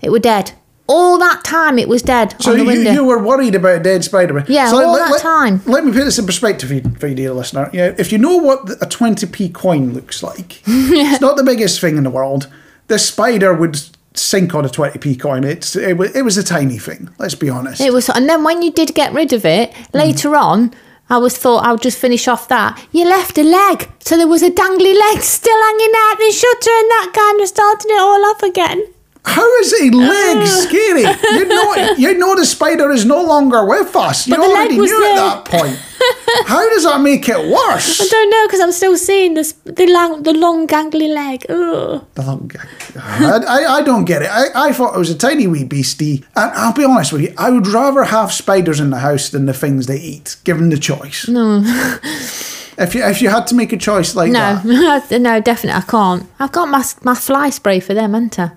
It 0.01 0.11
were 0.11 0.19
dead. 0.19 0.51
All 0.87 1.17
that 1.19 1.43
time, 1.43 1.77
it 1.77 1.89
was 1.89 2.01
dead 2.01 2.35
So 2.41 2.51
on 2.51 2.57
the 2.57 2.63
you, 2.63 2.69
window. 2.69 2.91
you 2.91 3.03
were 3.03 3.21
worried 3.21 3.55
about 3.55 3.79
a 3.79 3.83
dead 3.83 4.03
Spider-Man. 4.03 4.45
Yeah, 4.47 4.69
so 4.69 4.85
all 4.85 4.95
that 4.95 5.19
time. 5.21 5.61
Let 5.65 5.83
me 5.83 5.91
put 5.91 6.05
this 6.05 6.17
in 6.17 6.25
perspective 6.25 6.69
for 6.69 6.75
you, 6.75 6.81
for 6.97 7.07
you 7.07 7.15
dear 7.15 7.33
listener. 7.33 7.69
Know, 7.73 7.95
if 7.97 8.11
you 8.11 8.17
know 8.17 8.37
what 8.37 8.69
a 8.81 8.85
20p 8.85 9.53
coin 9.53 9.93
looks 9.93 10.23
like, 10.23 10.61
it's 10.67 11.21
not 11.21 11.35
the 11.35 11.43
biggest 11.43 11.81
thing 11.81 11.97
in 11.97 12.03
the 12.03 12.09
world. 12.09 12.51
The 12.87 12.99
spider 12.99 13.53
would 13.53 13.79
sink 14.13 14.55
on 14.55 14.65
a 14.65 14.69
20p 14.69 15.19
coin. 15.19 15.43
It's, 15.43 15.75
it, 15.75 15.97
was, 15.97 16.15
it 16.15 16.23
was 16.23 16.37
a 16.37 16.43
tiny 16.43 16.77
thing, 16.77 17.09
let's 17.17 17.35
be 17.35 17.49
honest. 17.49 17.81
It 17.81 17.91
was, 17.93 18.09
and 18.09 18.29
then 18.29 18.43
when 18.43 18.61
you 18.61 18.71
did 18.71 18.95
get 18.95 19.13
rid 19.13 19.33
of 19.33 19.45
it 19.45 19.73
hmm. 19.73 19.97
later 19.97 20.35
on, 20.35 20.73
I 21.09 21.17
was 21.17 21.37
thought 21.37 21.65
I 21.65 21.71
would 21.71 21.81
just 21.81 21.97
finish 21.97 22.27
off 22.27 22.49
that. 22.49 22.85
You 22.91 23.05
left 23.05 23.37
a 23.37 23.43
leg, 23.43 23.89
so 23.99 24.17
there 24.17 24.27
was 24.27 24.43
a 24.43 24.49
dangly 24.49 24.93
leg 24.93 25.21
still 25.21 25.61
hanging 25.63 25.93
out 25.95 26.17
the 26.17 26.31
shutter, 26.31 26.71
and 26.71 26.91
that 26.91 27.11
kind 27.13 27.41
of 27.41 27.47
started 27.47 27.89
it 27.89 27.99
all 27.99 28.25
off 28.25 28.43
again. 28.43 28.83
How 29.29 29.47
is 29.57 29.73
a 29.81 29.89
leg 29.91 30.47
scary? 30.63 31.01
You 31.37 31.45
know, 31.45 31.93
you 31.97 32.17
know 32.17 32.35
the 32.35 32.45
spider 32.45 32.91
is 32.91 33.05
no 33.05 33.21
longer 33.21 33.65
with 33.65 33.95
us. 33.95 34.25
You 34.27 34.35
But 34.35 34.41
leg 34.41 34.49
already 34.51 34.79
was 34.79 34.89
knew 34.89 34.99
there. 35.03 35.11
at 35.11 35.45
that 35.45 35.45
point. 35.45 35.79
How 36.45 36.67
does 36.69 36.83
that 36.83 37.01
make 37.01 37.27
it 37.27 37.37
worse? 37.37 37.99
I 38.01 38.07
don't 38.07 38.29
know 38.29 38.47
because 38.47 38.59
I'm 38.61 38.71
still 38.71 38.95
seeing 38.97 39.33
this 39.33 39.51
the 39.65 39.85
long, 39.87 40.23
the 40.23 40.33
long 40.33 40.65
gangly 40.67 41.09
leg. 41.13 41.45
Ugh. 41.49 42.05
The 42.13 42.21
long. 42.23 42.51
I, 42.97 43.39
I, 43.47 43.75
I 43.77 43.81
don't 43.81 44.05
get 44.05 44.21
it. 44.21 44.29
I, 44.31 44.67
I 44.69 44.71
thought 44.73 44.95
it 44.95 44.99
was 44.99 45.09
a 45.09 45.17
tiny 45.17 45.47
wee 45.47 45.63
beastie. 45.65 46.23
And 46.35 46.51
I'll 46.53 46.73
be 46.73 46.85
honest 46.85 47.11
with 47.11 47.21
you, 47.23 47.33
I 47.37 47.49
would 47.49 47.67
rather 47.67 48.03
have 48.05 48.31
spiders 48.31 48.79
in 48.79 48.89
the 48.91 48.99
house 48.99 49.29
than 49.29 49.45
the 49.45 49.53
things 49.53 49.87
they 49.87 49.99
eat, 49.99 50.37
given 50.45 50.69
the 50.69 50.77
choice. 50.77 51.27
No. 51.27 51.61
if 52.77 52.93
you 52.95 53.03
if 53.03 53.21
you 53.21 53.29
had 53.29 53.47
to 53.47 53.55
make 53.55 53.73
a 53.73 53.77
choice 53.77 54.15
like 54.15 54.31
No, 54.31 54.61
that, 54.63 55.19
no, 55.21 55.41
definitely 55.41 55.77
I 55.77 55.81
can't. 55.81 56.27
I've 56.39 56.51
got 56.51 56.69
my 56.69 56.83
my 57.03 57.15
fly 57.15 57.49
spray 57.49 57.79
for 57.81 57.93
them, 57.93 58.13
haven't 58.13 58.39
I? 58.39 58.51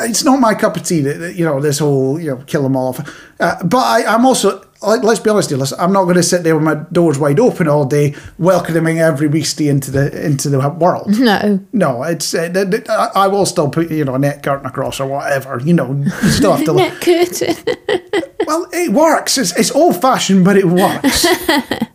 It's 0.00 0.24
not 0.24 0.40
my 0.40 0.54
cup 0.54 0.76
of 0.76 0.84
tea. 0.84 1.00
That, 1.00 1.34
you 1.34 1.44
know 1.44 1.60
this 1.60 1.78
whole 1.78 2.18
you 2.20 2.30
know 2.30 2.42
kill 2.46 2.62
them 2.62 2.76
all 2.76 2.88
off. 2.88 3.00
Uh, 3.40 3.62
but 3.64 3.78
I, 3.78 4.14
I'm 4.14 4.24
also. 4.26 4.66
Like, 4.84 5.04
let's 5.04 5.20
be 5.20 5.30
honest 5.30 5.48
here. 5.48 5.58
Listen, 5.58 5.78
I'm 5.78 5.92
not 5.92 6.04
going 6.04 6.16
to 6.16 6.24
sit 6.24 6.42
there 6.42 6.56
with 6.56 6.64
my 6.64 6.74
doors 6.90 7.16
wide 7.16 7.38
open 7.38 7.68
all 7.68 7.84
day, 7.84 8.16
welcoming 8.36 8.98
every 8.98 9.28
beastie 9.28 9.68
into 9.68 9.92
the 9.92 10.26
into 10.26 10.48
the 10.48 10.58
world. 10.70 11.16
No. 11.20 11.64
No, 11.72 12.02
it's 12.02 12.34
uh, 12.34 12.52
I 12.88 13.10
I 13.14 13.28
will 13.28 13.46
still 13.46 13.68
put 13.70 13.92
you 13.92 14.04
know 14.04 14.16
a 14.16 14.18
net 14.18 14.42
curtain 14.42 14.66
across 14.66 14.98
or 14.98 15.06
whatever. 15.06 15.60
You 15.62 15.74
know, 15.74 15.92
you 15.92 16.30
still 16.30 16.52
have 16.56 16.64
to. 16.66 16.72
Net 16.74 17.00
curtain. 17.00 17.54
Well, 18.44 18.66
it 18.72 18.90
works. 18.90 19.38
It's, 19.38 19.56
it's 19.56 19.70
old 19.70 20.00
fashioned, 20.02 20.44
but 20.44 20.56
it 20.56 20.64
works. 20.64 21.24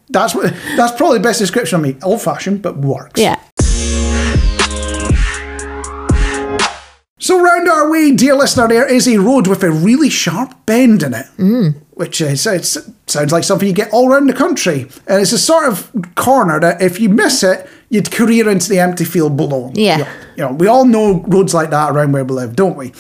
that's 0.10 0.34
what. 0.34 0.54
That's 0.78 0.96
probably 0.96 1.18
the 1.18 1.24
best 1.24 1.40
description 1.40 1.76
of 1.76 1.82
me. 1.82 1.98
Old 2.02 2.22
fashioned, 2.22 2.62
but 2.62 2.78
works. 2.78 3.20
yeah. 3.20 3.38
So 7.28 7.44
round 7.44 7.68
our 7.68 7.92
way, 7.92 8.14
dear 8.14 8.36
listener, 8.36 8.70
there 8.70 8.88
is 8.88 9.06
a 9.06 9.18
road 9.18 9.48
with 9.48 9.62
a 9.62 9.70
really 9.70 10.10
sharp 10.10 10.66
bend 10.66 11.04
in 11.04 11.14
it, 11.14 11.26
mm. 11.38 11.76
which 11.90 12.22
is 12.22 12.48
it's, 12.48 12.78
sounds 13.06 13.34
like 13.34 13.44
something 13.44 13.68
you 13.68 13.74
get 13.74 13.92
all 13.92 14.10
around 14.10 14.28
the 14.28 14.34
country. 14.34 14.84
And 15.08 15.22
it's 15.22 15.34
a 15.34 15.38
sort 15.38 15.68
of 15.68 15.92
corner 16.16 16.58
that 16.62 16.82
if 16.82 17.02
you 17.02 17.10
miss 17.10 17.44
it, 17.44 17.70
you'd 17.90 18.12
career 18.12 18.48
into 18.48 18.70
the 18.70 18.80
empty 18.80 19.04
field 19.04 19.36
below. 19.36 19.74
Yeah. 19.74 19.98
You 19.98 20.04
know, 20.04 20.10
you 20.38 20.44
know, 20.44 20.52
we 20.54 20.68
all 20.68 20.86
know 20.86 21.22
roads 21.28 21.54
like 21.54 21.70
that 21.72 21.92
around 21.92 22.14
where 22.14 22.24
we 22.24 22.34
live, 22.34 22.56
don't 22.56 22.78
we? 22.78 22.94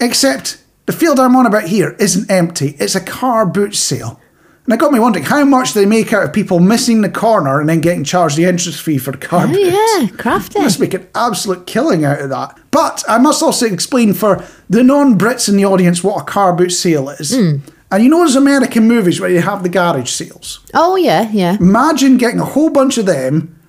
Except 0.00 0.64
the 0.86 0.92
field 0.94 1.20
I'm 1.20 1.36
on 1.36 1.44
about 1.44 1.64
here 1.64 1.94
isn't 1.98 2.30
empty. 2.30 2.76
It's 2.78 2.94
a 2.94 3.04
car 3.04 3.44
boot 3.44 3.74
sale. 3.74 4.18
And 4.64 4.72
it 4.72 4.80
got 4.80 4.92
me 4.92 4.98
wondering 4.98 5.24
how 5.26 5.44
much 5.44 5.74
they 5.74 5.84
make 5.84 6.12
out 6.12 6.24
of 6.24 6.32
people 6.32 6.58
missing 6.58 7.02
the 7.02 7.10
corner 7.10 7.60
and 7.60 7.68
then 7.68 7.82
getting 7.82 8.02
charged 8.02 8.36
the 8.36 8.46
entrance 8.46 8.80
fee 8.80 8.96
for 8.96 9.12
the 9.12 9.18
car 9.18 9.46
Oh 9.46 9.52
yeah, 10.00 10.08
crafty. 10.16 10.58
Must 10.60 10.80
make 10.80 10.94
an 10.94 11.06
absolute 11.14 11.66
killing 11.66 12.04
out 12.04 12.20
of 12.20 12.30
that. 12.30 12.58
But 12.70 13.04
I 13.06 13.18
must 13.18 13.42
also 13.42 13.66
explain 13.66 14.14
for 14.14 14.42
the 14.70 14.82
non-Brits 14.82 15.50
in 15.50 15.56
the 15.56 15.66
audience 15.66 16.02
what 16.02 16.22
a 16.22 16.24
car 16.24 16.54
boot 16.54 16.70
sale 16.70 17.10
is. 17.10 17.36
Hmm. 17.36 17.58
And 17.90 18.02
you 18.02 18.08
know 18.08 18.20
those 18.20 18.36
American 18.36 18.88
movies 18.88 19.20
where 19.20 19.30
you 19.30 19.40
have 19.40 19.62
the 19.62 19.68
garage 19.68 20.10
sales? 20.10 20.60
Oh 20.72 20.96
yeah, 20.96 21.30
yeah. 21.30 21.58
Imagine 21.60 22.16
getting 22.16 22.40
a 22.40 22.44
whole 22.44 22.70
bunch 22.70 22.96
of 22.96 23.06
them 23.06 23.60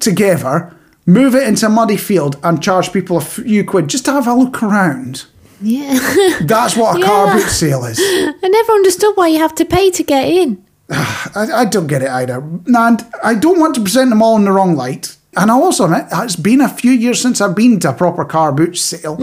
together, 0.00 0.76
move 1.06 1.34
it 1.34 1.46
into 1.46 1.66
a 1.66 1.70
muddy 1.70 1.96
field 1.96 2.38
and 2.42 2.62
charge 2.62 2.92
people 2.92 3.16
a 3.16 3.20
few 3.20 3.64
quid 3.64 3.88
just 3.88 4.04
to 4.06 4.12
have 4.12 4.26
a 4.26 4.34
look 4.34 4.62
around. 4.62 5.26
Yeah. 5.60 5.98
That's 6.42 6.76
what 6.76 7.00
a 7.00 7.04
car 7.04 7.34
boot 7.34 7.48
sale 7.48 7.84
is. 7.84 7.98
I 8.02 8.48
never 8.48 8.72
understood 8.72 9.16
why 9.16 9.28
you 9.28 9.38
have 9.38 9.54
to 9.56 9.64
pay 9.64 9.90
to 9.90 10.02
get 10.02 10.28
in. 10.28 10.64
I, 10.90 11.48
I 11.54 11.64
don't 11.64 11.86
get 11.86 12.02
it 12.02 12.08
either. 12.10 12.42
And 12.66 13.04
I 13.22 13.34
don't 13.34 13.60
want 13.60 13.74
to 13.76 13.80
present 13.82 14.10
them 14.10 14.22
all 14.22 14.36
in 14.36 14.44
the 14.44 14.52
wrong 14.52 14.74
light. 14.76 15.16
And 15.36 15.50
I 15.50 15.54
also 15.54 15.84
admit, 15.84 16.06
it's 16.12 16.36
been 16.36 16.60
a 16.60 16.68
few 16.68 16.90
years 16.90 17.20
since 17.20 17.40
I've 17.40 17.54
been 17.54 17.78
to 17.80 17.90
a 17.90 17.92
proper 17.92 18.24
car 18.24 18.52
boot 18.52 18.76
sale. 18.76 19.16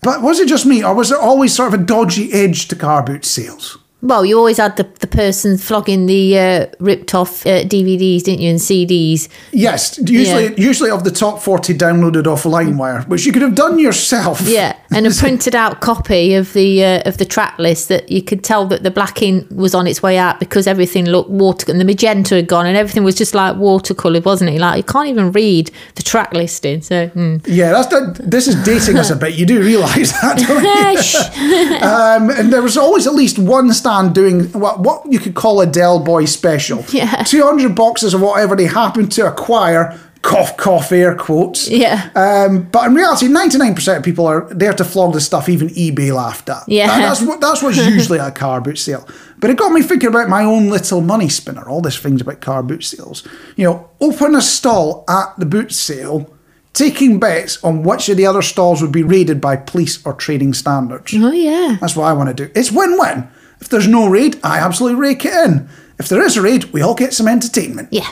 But 0.00 0.22
was 0.22 0.38
it 0.40 0.48
just 0.48 0.66
me, 0.66 0.84
or 0.84 0.94
was 0.94 1.08
there 1.10 1.18
always 1.18 1.54
sort 1.54 1.72
of 1.74 1.80
a 1.80 1.82
dodgy 1.84 2.32
edge 2.32 2.68
to 2.68 2.76
car 2.76 3.02
boot 3.02 3.24
sales? 3.24 3.78
Well, 4.02 4.24
you 4.24 4.36
always 4.36 4.56
had 4.58 4.76
the, 4.76 4.82
the 4.98 5.06
person 5.06 5.56
flogging 5.58 6.06
the 6.06 6.36
uh, 6.36 6.66
ripped 6.80 7.14
off 7.14 7.46
uh, 7.46 7.62
DVDs, 7.62 8.24
didn't 8.24 8.40
you, 8.40 8.50
and 8.50 8.58
CDs? 8.58 9.28
Yes, 9.52 9.96
usually 10.04 10.44
Yeah. 10.46 10.54
usually 10.56 10.90
of 10.90 11.04
the 11.04 11.12
top 11.12 11.40
40 11.40 11.74
downloaded 11.74 12.26
off 12.26 12.42
LimeWire, 12.42 13.06
which 13.06 13.24
you 13.26 13.32
could 13.32 13.42
have 13.42 13.54
done 13.54 13.78
yourself. 13.78 14.40
Yeah, 14.42 14.71
and 14.94 15.06
a 15.06 15.10
printed 15.18 15.54
out 15.54 15.80
copy 15.80 16.34
of 16.34 16.52
the 16.52 16.84
uh, 16.84 17.08
of 17.08 17.18
the 17.18 17.24
track 17.24 17.58
list 17.58 17.88
that 17.88 18.10
you 18.10 18.22
could 18.22 18.42
tell 18.44 18.66
that 18.66 18.82
the 18.82 18.90
black 18.90 19.22
ink 19.22 19.46
was 19.50 19.74
on 19.74 19.86
its 19.86 20.02
way 20.02 20.18
out 20.18 20.40
because 20.40 20.66
everything 20.66 21.06
looked 21.06 21.30
water 21.30 21.70
and 21.70 21.80
the 21.80 21.84
magenta 21.84 22.36
had 22.36 22.46
gone 22.46 22.66
and 22.66 22.76
everything 22.76 23.04
was 23.04 23.14
just 23.14 23.34
like 23.34 23.56
watercolored, 23.56 24.24
wasn't 24.24 24.50
it? 24.50 24.60
Like 24.60 24.76
you 24.76 24.84
can't 24.84 25.08
even 25.08 25.32
read 25.32 25.70
the 25.94 26.02
track 26.02 26.32
listing. 26.32 26.82
So 26.82 27.08
hmm. 27.08 27.36
Yeah, 27.46 27.72
that's 27.72 27.88
the, 27.88 28.22
this 28.24 28.48
is 28.48 28.62
dating 28.64 28.98
us 28.98 29.10
a 29.10 29.16
bit. 29.16 29.34
You 29.34 29.46
do 29.46 29.62
realise 29.62 30.12
that, 30.20 30.38
don't 30.38 30.96
you? 30.96 31.02
Shh. 31.02 31.82
Um, 31.92 32.30
and 32.30 32.52
there 32.52 32.62
was 32.62 32.76
always 32.76 33.06
at 33.06 33.14
least 33.14 33.38
one 33.38 33.72
stand 33.72 34.14
doing 34.14 34.44
what 34.52 34.80
what 34.80 35.10
you 35.10 35.18
could 35.18 35.34
call 35.34 35.60
a 35.60 35.66
Del 35.66 35.98
Boy 36.00 36.24
special. 36.26 36.84
Yeah. 36.90 37.22
200 37.24 37.74
boxes 37.74 38.14
of 38.14 38.20
whatever 38.20 38.56
they 38.56 38.66
happened 38.66 39.12
to 39.12 39.26
acquire. 39.26 39.98
Cough, 40.22 40.56
cough, 40.56 40.92
air 40.92 41.16
quotes. 41.16 41.68
Yeah. 41.68 42.10
Um, 42.14 42.62
but 42.70 42.86
in 42.86 42.94
reality, 42.94 43.26
99% 43.26 43.96
of 43.96 44.02
people 44.04 44.24
are 44.26 44.46
there 44.54 44.72
to 44.72 44.84
flog 44.84 45.12
the 45.14 45.20
stuff 45.20 45.48
even 45.48 45.68
eBay 45.70 46.14
laughed 46.14 46.48
at. 46.48 46.62
Yeah. 46.68 46.86
That- 46.86 47.00
that's, 47.00 47.22
what, 47.22 47.40
that's 47.40 47.62
what's 47.62 47.76
usually 47.86 48.20
at 48.20 48.28
a 48.28 48.30
car 48.30 48.60
boot 48.60 48.78
sale. 48.78 49.06
But 49.38 49.50
it 49.50 49.58
got 49.58 49.72
me 49.72 49.82
thinking 49.82 50.08
about 50.08 50.28
my 50.28 50.44
own 50.44 50.68
little 50.68 51.00
money 51.00 51.28
spinner, 51.28 51.68
all 51.68 51.80
these 51.82 51.98
things 51.98 52.20
about 52.20 52.40
car 52.40 52.62
boot 52.62 52.84
sales. 52.84 53.26
You 53.56 53.64
know, 53.64 53.90
open 54.00 54.36
a 54.36 54.40
stall 54.40 55.04
at 55.08 55.34
the 55.38 55.46
boot 55.46 55.72
sale, 55.72 56.32
taking 56.72 57.18
bets 57.18 57.62
on 57.64 57.82
which 57.82 58.08
of 58.08 58.16
the 58.16 58.24
other 58.26 58.42
stalls 58.42 58.80
would 58.80 58.92
be 58.92 59.02
raided 59.02 59.40
by 59.40 59.56
police 59.56 60.04
or 60.06 60.12
trading 60.14 60.54
standards. 60.54 61.12
oh 61.16 61.32
yeah. 61.32 61.76
That's 61.80 61.96
what 61.96 62.04
I 62.04 62.12
want 62.12 62.28
to 62.34 62.46
do. 62.46 62.52
It's 62.54 62.70
win 62.70 62.96
win. 62.96 63.26
If 63.60 63.68
there's 63.68 63.88
no 63.88 64.08
raid, 64.08 64.38
I 64.44 64.58
absolutely 64.60 65.00
rake 65.00 65.24
it 65.24 65.32
in. 65.34 65.68
If 65.98 66.08
there 66.08 66.22
is 66.24 66.36
a 66.36 66.42
raid, 66.42 66.66
we 66.66 66.80
all 66.80 66.94
get 66.94 67.12
some 67.12 67.26
entertainment. 67.28 67.88
Yeah. 67.90 68.08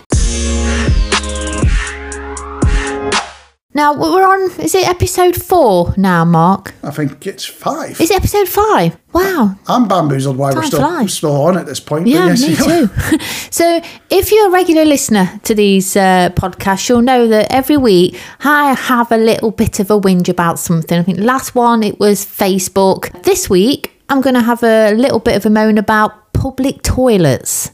Now 3.72 3.92
we're 3.94 4.26
on. 4.26 4.50
Is 4.60 4.74
it 4.74 4.88
episode 4.88 5.40
four 5.40 5.94
now, 5.96 6.24
Marc? 6.24 6.74
I 6.82 6.90
think 6.90 7.24
it's 7.24 7.44
five. 7.44 8.00
Is 8.00 8.10
it 8.10 8.16
episode 8.16 8.48
five? 8.48 8.98
Wow. 9.12 9.54
I'm 9.68 9.86
bamboozled 9.86 10.36
why 10.36 10.52
we're 10.52 10.64
still, 10.64 10.80
flies. 10.80 11.14
still 11.14 11.40
on 11.42 11.56
at 11.56 11.66
this 11.66 11.78
point. 11.78 12.08
Yeah, 12.08 12.26
yes, 12.26 12.42
me 12.42 12.48
you 12.48 12.56
too. 12.56 13.18
so, 13.50 13.80
if 14.10 14.32
you're 14.32 14.48
a 14.48 14.50
regular 14.50 14.84
listener 14.84 15.38
to 15.44 15.54
these 15.54 15.96
uh, 15.96 16.30
podcasts, 16.30 16.88
you'll 16.88 17.02
know 17.02 17.28
that 17.28 17.46
every 17.52 17.76
week 17.76 18.20
I 18.40 18.72
have 18.72 19.12
a 19.12 19.16
little 19.16 19.52
bit 19.52 19.78
of 19.78 19.88
a 19.88 20.00
whinge 20.00 20.28
about 20.28 20.58
something. 20.58 20.98
I 20.98 21.04
think 21.04 21.20
last 21.20 21.54
one 21.54 21.84
it 21.84 22.00
was 22.00 22.26
Facebook. 22.26 23.22
This 23.22 23.48
week 23.48 23.92
I'm 24.08 24.20
going 24.20 24.34
to 24.34 24.42
have 24.42 24.64
a 24.64 24.94
little 24.94 25.20
bit 25.20 25.36
of 25.36 25.46
a 25.46 25.50
moan 25.50 25.78
about 25.78 26.32
public 26.32 26.82
toilets. 26.82 27.70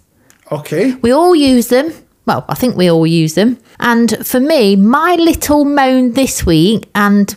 Okay. 0.52 0.92
We 0.96 1.10
all 1.10 1.34
use 1.34 1.68
them. 1.68 1.90
Well, 2.26 2.44
I 2.50 2.54
think 2.54 2.76
we 2.76 2.90
all 2.90 3.06
use 3.06 3.34
them. 3.34 3.58
And 3.78 4.26
for 4.26 4.40
me, 4.40 4.76
my 4.76 5.16
little 5.16 5.64
moan 5.64 6.12
this 6.12 6.44
week, 6.46 6.88
and 6.94 7.34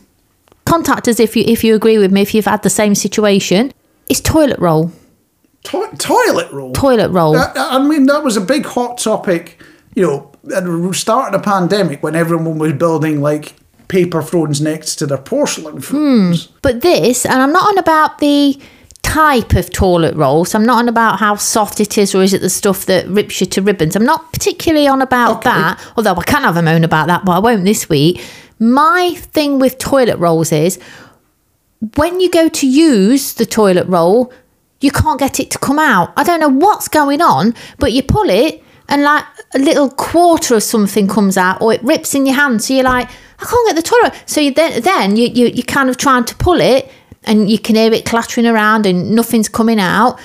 contact 0.65 1.07
us 1.07 1.19
if 1.19 1.35
you 1.35 1.43
if 1.47 1.63
you 1.63 1.75
agree 1.75 1.97
with 1.97 2.11
me, 2.11 2.21
if 2.21 2.33
you've 2.33 2.45
had 2.45 2.63
the 2.63 2.69
same 2.69 2.95
situation, 2.95 3.71
is 4.09 4.21
toilet 4.21 4.59
roll. 4.59 4.91
To- 5.63 5.89
toilet 5.97 6.51
roll. 6.51 6.73
Toilet 6.73 7.09
roll. 7.09 7.33
That- 7.33 7.57
I 7.57 7.79
mean, 7.79 8.05
that 8.05 8.23
was 8.23 8.37
a 8.37 8.41
big 8.41 8.65
hot 8.65 8.97
topic, 8.97 9.61
you 9.95 10.03
know, 10.03 10.31
at 10.55 10.63
the 10.63 10.93
start 10.93 11.33
of 11.33 11.41
the 11.41 11.45
pandemic 11.45 12.01
when 12.01 12.15
everyone 12.15 12.57
was 12.57 12.73
building 12.73 13.21
like 13.21 13.55
paper 13.89 14.21
thrones 14.21 14.61
next 14.61 14.95
to 14.97 15.05
their 15.07 15.17
porcelain 15.17 15.81
thrones. 15.81 16.45
Hmm. 16.45 16.53
But 16.61 16.81
this, 16.81 17.25
and 17.25 17.41
I'm 17.41 17.51
not 17.51 17.67
on 17.67 17.77
about 17.77 18.19
the 18.19 18.57
type 19.09 19.53
of 19.55 19.71
toilet 19.71 20.15
roll, 20.15 20.45
so 20.45 20.57
I'm 20.59 20.65
not 20.65 20.77
on 20.77 20.87
about 20.87 21.19
how 21.19 21.35
soft 21.35 21.79
it 21.79 21.97
is 21.97 22.13
or 22.13 22.21
is 22.21 22.33
it 22.33 22.41
the 22.41 22.49
stuff 22.49 22.85
that 22.85 23.07
rips 23.07 23.41
you 23.41 23.47
to 23.47 23.61
ribbons. 23.61 23.95
I'm 23.95 24.05
not 24.05 24.31
particularly 24.31 24.87
on 24.87 25.01
about 25.01 25.37
Okay. 25.37 25.49
that, 25.49 25.79
although 25.97 26.13
I 26.13 26.23
can 26.23 26.43
have 26.43 26.57
a 26.57 26.61
moan 26.61 26.83
about 26.83 27.07
that, 27.07 27.25
but 27.25 27.31
I 27.31 27.39
won't 27.39 27.65
this 27.65 27.89
week. 27.89 28.21
My 28.59 29.15
thing 29.17 29.57
with 29.57 29.77
toilet 29.79 30.17
rolls 30.17 30.51
is 30.51 30.77
when 31.95 32.19
you 32.19 32.29
go 32.29 32.49
to 32.49 32.67
use 32.67 33.33
the 33.33 33.45
toilet 33.45 33.87
roll, 33.87 34.31
you 34.81 34.91
can't 34.91 35.19
get 35.19 35.39
it 35.39 35.49
to 35.51 35.59
come 35.59 35.79
out. 35.79 36.13
I 36.15 36.23
don't 36.23 36.39
know 36.39 36.49
what's 36.49 36.87
going 36.87 37.21
on, 37.21 37.55
but 37.79 37.93
you 37.93 38.03
pull 38.03 38.29
it 38.29 38.61
and 38.89 39.01
like 39.03 39.23
a 39.55 39.59
little 39.59 39.89
quarter 39.89 40.55
of 40.55 40.63
something 40.63 41.07
comes 41.07 41.37
out 41.37 41.61
or 41.61 41.73
it 41.73 41.81
rips 41.83 42.13
in 42.15 42.25
your 42.25 42.35
hand. 42.35 42.61
So 42.61 42.73
you're 42.75 42.83
like, 42.83 43.09
I 43.39 43.45
can't 43.45 43.67
get 43.67 43.75
the 43.75 43.81
toilet. 43.81 44.13
So 44.25 44.41
you 44.41 44.53
then, 44.53 44.81
then 44.81 45.15
you, 45.15 45.27
you, 45.27 45.47
you're 45.47 45.63
kind 45.63 45.89
of 45.89 45.97
trying 45.97 46.25
to 46.25 46.35
pull 46.35 46.59
it 46.61 46.91
and 47.23 47.49
you 47.49 47.59
can 47.59 47.75
hear 47.75 47.91
it 47.91 48.05
clattering 48.05 48.47
around 48.47 48.85
and 48.85 49.11
nothing's 49.11 49.49
coming 49.49 49.79
out. 49.79 50.19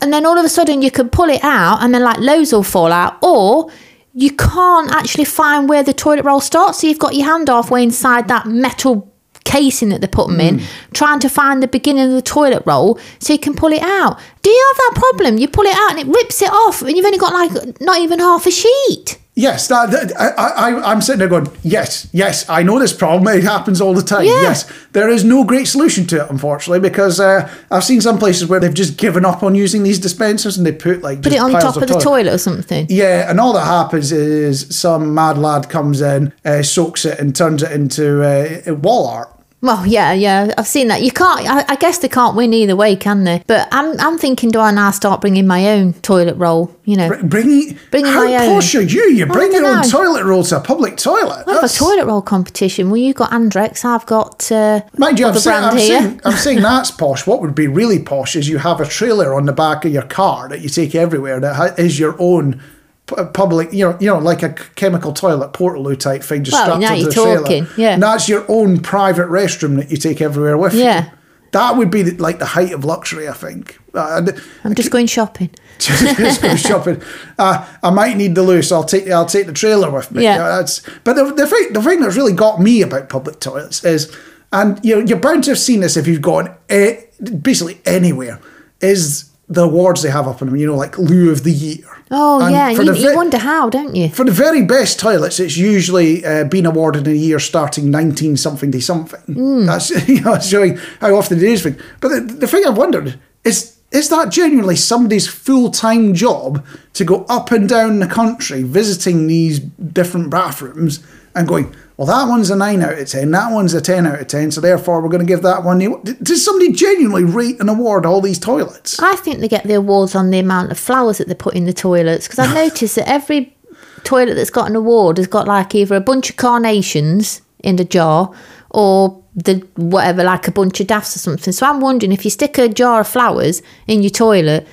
And 0.00 0.12
then 0.12 0.24
all 0.24 0.38
of 0.38 0.44
a 0.44 0.48
sudden 0.48 0.82
you 0.82 0.90
can 0.90 1.08
pull 1.08 1.28
it 1.28 1.42
out 1.42 1.82
and 1.82 1.92
then 1.94 2.02
like 2.02 2.18
loads 2.18 2.52
will 2.52 2.62
fall 2.62 2.92
out. 2.92 3.18
Or 3.22 3.70
you 4.14 4.30
can't 4.30 4.90
actually 4.90 5.24
find 5.24 5.68
where 5.68 5.82
the 5.82 5.92
toilet 5.92 6.24
roll 6.24 6.40
starts. 6.40 6.80
So 6.80 6.86
you've 6.86 6.98
got 6.98 7.14
your 7.14 7.26
hand 7.26 7.48
halfway 7.48 7.82
inside 7.82 8.28
that 8.28 8.46
metal 8.46 9.12
casing 9.44 9.88
that 9.88 10.00
they 10.00 10.06
put 10.06 10.28
them 10.28 10.40
in, 10.40 10.58
mm. 10.58 10.92
trying 10.92 11.20
to 11.20 11.28
find 11.28 11.62
the 11.62 11.68
beginning 11.68 12.04
of 12.04 12.12
the 12.12 12.22
toilet 12.22 12.62
roll 12.66 12.98
so 13.18 13.32
you 13.32 13.38
can 13.38 13.54
pull 13.54 13.72
it 13.72 13.82
out. 13.82 14.20
Do 14.42 14.50
you 14.50 14.64
have 14.68 14.76
that 14.76 15.00
problem? 15.00 15.38
You 15.38 15.48
pull 15.48 15.64
it 15.64 15.74
out 15.74 15.92
and 15.92 16.00
it 16.00 16.06
rips 16.06 16.42
it 16.42 16.50
off, 16.50 16.82
and 16.82 16.94
you've 16.96 17.06
only 17.06 17.18
got 17.18 17.32
like 17.32 17.80
not 17.80 17.98
even 17.98 18.18
half 18.18 18.46
a 18.46 18.50
sheet. 18.50 19.18
Yes, 19.38 19.68
that, 19.68 19.92
that- 19.92 20.20
I, 20.20 20.70
I, 20.72 20.90
I'm 20.90 21.00
sitting 21.00 21.20
there 21.20 21.28
going, 21.28 21.46
yes, 21.62 22.08
yes, 22.12 22.44
I 22.48 22.64
know 22.64 22.80
this 22.80 22.92
problem. 22.92 23.32
It 23.32 23.44
happens 23.44 23.80
all 23.80 23.94
the 23.94 24.02
time. 24.02 24.24
Yeah. 24.24 24.42
Yes, 24.42 24.68
there 24.92 25.08
is 25.08 25.22
no 25.24 25.44
great 25.44 25.68
solution 25.68 26.06
to 26.08 26.24
it, 26.24 26.30
unfortunately, 26.30 26.80
because 26.80 27.20
uh, 27.20 27.48
I've 27.70 27.84
seen 27.84 28.00
some 28.00 28.18
places 28.18 28.48
where 28.48 28.58
they've 28.58 28.74
just 28.74 28.98
given 28.98 29.24
up 29.24 29.44
on 29.44 29.54
using 29.54 29.84
these 29.84 30.00
dispensers 30.00 30.58
and 30.58 30.66
they 30.66 30.72
put 30.72 31.02
like 31.02 31.22
Put 31.22 31.32
it 31.32 31.40
on 31.40 31.52
top 31.52 31.76
of 31.76 31.86
the 31.86 32.00
toilet 32.00 32.32
or 32.34 32.38
something. 32.38 32.86
Yeah, 32.90 33.30
and 33.30 33.38
all 33.38 33.52
that 33.52 33.64
happens 33.66 34.10
is 34.10 34.74
some 34.76 35.14
mad 35.14 35.38
lad 35.38 35.68
comes 35.70 36.00
in, 36.00 36.32
uh, 36.44 36.62
soaks 36.64 37.04
it, 37.04 37.20
and 37.20 37.34
turns 37.36 37.62
it 37.62 37.70
into 37.70 38.22
uh, 38.24 38.74
wall 38.74 39.06
art. 39.06 39.37
Well, 39.60 39.84
yeah, 39.86 40.12
yeah, 40.12 40.54
I've 40.56 40.68
seen 40.68 40.86
that. 40.86 41.02
You 41.02 41.10
can't. 41.10 41.40
I, 41.48 41.64
I 41.72 41.74
guess 41.74 41.98
they 41.98 42.08
can't 42.08 42.36
win 42.36 42.52
either 42.54 42.76
way, 42.76 42.94
can 42.94 43.24
they? 43.24 43.42
But 43.48 43.66
I'm, 43.72 43.98
I'm 43.98 44.16
thinking, 44.16 44.50
do 44.50 44.60
I 44.60 44.70
now 44.70 44.92
start 44.92 45.20
bringing 45.20 45.48
my 45.48 45.70
own 45.70 45.94
toilet 45.94 46.36
roll? 46.36 46.72
You 46.84 46.96
know, 46.96 47.08
Br- 47.08 47.26
Bring, 47.26 47.78
Bringing 47.90 48.12
how 48.12 48.24
my 48.24 48.36
own. 48.46 48.54
posh 48.54 48.74
are 48.76 48.82
you? 48.82 49.02
You 49.10 49.26
bring 49.26 49.52
your 49.52 49.66
own 49.66 49.82
toilet 49.82 50.24
roll 50.24 50.44
to 50.44 50.58
a 50.58 50.60
public 50.60 50.96
toilet. 50.96 51.44
Have 51.48 51.64
a 51.64 51.68
toilet 51.68 52.06
roll 52.06 52.22
competition? 52.22 52.88
Well, 52.88 52.98
you've 52.98 53.16
got 53.16 53.30
Andrex, 53.32 53.84
I've 53.84 54.06
got 54.06 54.50
uh, 54.52 54.82
Mind 54.96 55.18
you, 55.18 55.26
I'm 55.26 55.30
other 55.32 55.40
saying, 55.40 55.60
brand 55.60 55.66
I'm, 55.72 55.76
here. 55.76 56.00
saying, 56.02 56.20
I'm 56.24 56.32
saying 56.34 56.62
that's 56.62 56.92
posh. 56.92 57.26
What 57.26 57.40
would 57.40 57.56
be 57.56 57.66
really 57.66 57.98
posh 58.00 58.36
is 58.36 58.48
you 58.48 58.58
have 58.58 58.80
a 58.80 58.86
trailer 58.86 59.34
on 59.34 59.46
the 59.46 59.52
back 59.52 59.84
of 59.84 59.92
your 59.92 60.04
car 60.06 60.48
that 60.50 60.60
you 60.60 60.68
take 60.68 60.94
everywhere 60.94 61.40
that 61.40 61.78
is 61.80 61.98
your 61.98 62.14
own 62.20 62.62
public, 63.08 63.72
you 63.72 63.88
know, 63.88 63.96
you 64.00 64.06
know, 64.06 64.18
like 64.18 64.42
a 64.42 64.50
chemical 64.74 65.12
toilet 65.12 65.52
Portaloo 65.52 65.98
type 65.98 66.22
thing, 66.22 66.44
just 66.44 66.54
Well, 66.54 66.64
strapped 66.64 66.80
now 66.80 66.94
you're 66.94 67.08
the 67.08 67.14
trailer. 67.14 67.40
talking, 67.40 67.66
yeah. 67.76 67.94
and 67.94 68.02
that's 68.02 68.28
your 68.28 68.44
own 68.48 68.80
private 68.80 69.28
restroom 69.28 69.76
that 69.76 69.90
you 69.90 69.96
take 69.96 70.20
everywhere 70.20 70.58
with 70.58 70.74
you. 70.74 70.84
Yeah. 70.84 71.10
That 71.52 71.76
would 71.78 71.90
be 71.90 72.02
the, 72.02 72.22
like 72.22 72.38
the 72.38 72.44
height 72.44 72.72
of 72.72 72.84
luxury, 72.84 73.26
I 73.26 73.32
think. 73.32 73.78
Uh, 73.94 74.30
I'm 74.64 74.74
just 74.74 74.90
going 74.90 75.06
shopping. 75.06 75.50
just 75.78 76.42
go 76.42 76.54
shopping. 76.56 77.00
Uh, 77.38 77.66
I 77.82 77.90
might 77.90 78.16
need 78.16 78.34
the 78.34 78.42
loose. 78.42 78.68
So 78.68 78.76
I'll 78.76 78.84
take 78.84 79.08
I'll 79.08 79.24
take 79.24 79.46
the 79.46 79.52
trailer 79.54 79.90
with 79.90 80.10
me. 80.10 80.24
Yeah. 80.24 80.34
You 80.34 80.38
know, 80.40 80.56
that's 80.56 80.82
but 81.04 81.14
the, 81.14 81.32
the 81.32 81.46
thing 81.46 81.72
the 81.72 81.82
thing 81.82 82.00
that's 82.00 82.16
really 82.16 82.34
got 82.34 82.60
me 82.60 82.82
about 82.82 83.08
public 83.08 83.40
toilets 83.40 83.82
is, 83.82 84.14
and 84.52 84.78
you 84.84 84.96
know 84.96 85.06
you're 85.06 85.18
bound 85.18 85.44
to 85.44 85.52
have 85.52 85.58
seen 85.58 85.80
this 85.80 85.96
if 85.96 86.06
you've 86.06 86.20
gone 86.20 86.54
eh, 86.68 87.00
basically 87.40 87.80
anywhere, 87.86 88.40
is 88.82 89.27
the 89.48 89.64
awards 89.64 90.02
they 90.02 90.10
have 90.10 90.28
up 90.28 90.42
in 90.42 90.48
them. 90.48 90.56
You 90.56 90.66
know, 90.66 90.76
like 90.76 90.98
Loo 90.98 91.30
of 91.30 91.44
the 91.44 91.52
Year. 91.52 91.84
Oh 92.10 92.42
And 92.42 92.52
yeah, 92.52 92.74
for 92.74 92.82
you, 92.82 92.92
the 92.92 93.00
you 93.00 93.16
wonder 93.16 93.38
how, 93.38 93.68
don't 93.68 93.94
you? 93.94 94.08
for 94.08 94.24
the 94.24 94.32
very 94.32 94.62
best 94.62 94.98
toilets, 94.98 95.40
it's 95.40 95.56
usually 95.56 96.24
uh, 96.24 96.44
been 96.44 96.66
awarded 96.66 97.06
in 97.06 97.14
a 97.14 97.16
year 97.16 97.38
starting 97.38 97.90
19 97.90 98.36
something 98.36 98.72
to 98.72 98.80
something. 98.80 99.34
Hmm. 99.34 99.66
That's 99.66 99.90
you 100.08 100.20
know 100.20 100.38
showing 100.38 100.78
how 101.00 101.14
often 101.16 101.38
it 101.38 101.44
is. 101.44 101.62
But 101.62 102.08
the, 102.08 102.20
the 102.20 102.46
thing 102.46 102.64
I've 102.66 102.76
wondered 102.76 103.18
is 103.44 103.78
is 103.90 104.10
that 104.10 104.30
genuinely 104.30 104.76
somebody's 104.76 105.26
full 105.26 105.70
time 105.70 106.14
job 106.14 106.64
to 106.92 107.04
go 107.04 107.24
up 107.28 107.50
and 107.50 107.68
down 107.68 108.00
the 108.00 108.06
country 108.06 108.62
visiting 108.62 109.26
these 109.26 109.60
different 109.60 110.30
bathrooms 110.30 111.04
and 111.34 111.48
going, 111.48 111.74
well, 111.98 112.06
that 112.06 112.28
one's 112.30 112.48
a 112.48 112.54
9 112.54 112.80
out 112.80 112.96
of 112.96 113.08
10, 113.08 113.32
that 113.32 113.52
one's 113.52 113.74
a 113.74 113.80
10 113.80 114.06
out 114.06 114.20
of 114.20 114.28
10, 114.28 114.52
so 114.52 114.60
therefore 114.60 115.02
we're 115.02 115.08
going 115.08 115.18
to 115.18 115.26
give 115.26 115.42
that 115.42 115.64
one. 115.64 115.80
Does 116.22 116.44
somebody 116.44 116.70
genuinely 116.70 117.24
rate 117.24 117.58
and 117.58 117.68
award 117.68 118.06
all 118.06 118.20
these 118.20 118.38
toilets? 118.38 119.00
I 119.00 119.16
think 119.16 119.40
they 119.40 119.48
get 119.48 119.64
the 119.64 119.74
awards 119.74 120.14
on 120.14 120.30
the 120.30 120.38
amount 120.38 120.70
of 120.70 120.78
flowers 120.78 121.18
that 121.18 121.26
they 121.26 121.34
put 121.34 121.54
in 121.54 121.64
the 121.64 121.72
toilets 121.72 122.28
because 122.28 122.38
I've 122.38 122.54
noticed 122.70 122.94
that 122.94 123.08
every 123.08 123.56
toilet 124.04 124.36
that's 124.36 124.48
got 124.48 124.70
an 124.70 124.76
award 124.76 125.16
has 125.16 125.26
got 125.26 125.48
like 125.48 125.74
either 125.74 125.96
a 125.96 126.00
bunch 126.00 126.30
of 126.30 126.36
carnations 126.36 127.42
in 127.64 127.74
the 127.74 127.84
jar 127.84 128.32
or 128.70 129.20
the 129.34 129.66
whatever, 129.74 130.22
like 130.22 130.46
a 130.46 130.52
bunch 130.52 130.78
of 130.80 130.86
daffs 130.86 131.16
or 131.16 131.18
something. 131.18 131.52
So 131.52 131.66
I'm 131.66 131.80
wondering 131.80 132.12
if 132.12 132.24
you 132.24 132.30
stick 132.30 132.58
a 132.58 132.68
jar 132.68 133.00
of 133.00 133.08
flowers 133.08 133.60
in 133.88 134.04
your 134.04 134.10
toilet, 134.10 134.68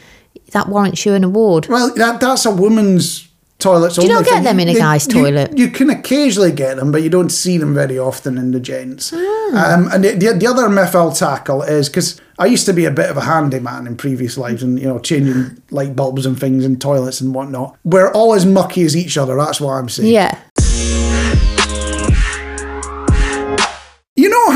that 0.51 0.69
warrants 0.69 1.07
you 1.07 1.15
an 1.15 1.23
award. 1.23 1.65
Well, 1.67 1.91
that, 1.95 2.19
that's 2.19 2.45
a 2.45 2.51
woman's 2.51 3.27
toilet. 3.65 3.97
you 3.97 4.07
not 4.07 4.25
get 4.25 4.43
them 4.43 4.59
in 4.59 4.69
a 4.69 4.73
guy's 4.73 5.07
toilet? 5.07 5.57
You, 5.57 5.69
can 5.69 5.89
occasionally 5.89 6.51
get 6.51 6.77
them, 6.77 6.91
but 6.91 7.03
you 7.03 7.09
don't 7.09 7.29
see 7.29 7.57
them 7.57 7.73
very 7.73 7.97
often 7.97 8.37
in 8.37 8.51
the 8.51 8.59
gents. 8.59 9.11
Ah. 9.13 9.73
Um, 9.73 9.89
and 9.91 10.03
the, 10.03 10.11
the, 10.11 10.33
the 10.33 10.47
other 10.47 10.69
myth 10.69 10.95
I'll 10.95 11.11
tackle 11.11 11.63
is 11.63 11.89
because 11.89 12.21
I 12.37 12.45
used 12.45 12.65
to 12.65 12.73
be 12.73 12.85
a 12.85 12.91
bit 12.91 13.09
of 13.09 13.17
a 13.17 13.21
handyman 13.21 13.87
in 13.87 13.97
previous 13.97 14.37
lives 14.37 14.61
and, 14.61 14.79
you 14.79 14.87
know, 14.87 14.99
changing 14.99 15.61
light 15.71 15.95
bulbs 15.95 16.25
and 16.25 16.39
things 16.39 16.65
in 16.65 16.79
toilets 16.79 17.21
and 17.21 17.33
whatnot. 17.33 17.77
We're 17.83 18.11
all 18.11 18.33
as 18.33 18.45
mucky 18.45 18.83
as 18.83 18.95
each 18.95 19.17
other, 19.17 19.35
that's 19.35 19.61
what 19.61 19.73
I'm 19.73 19.89
saying. 19.89 20.11
Yeah. 20.11 20.37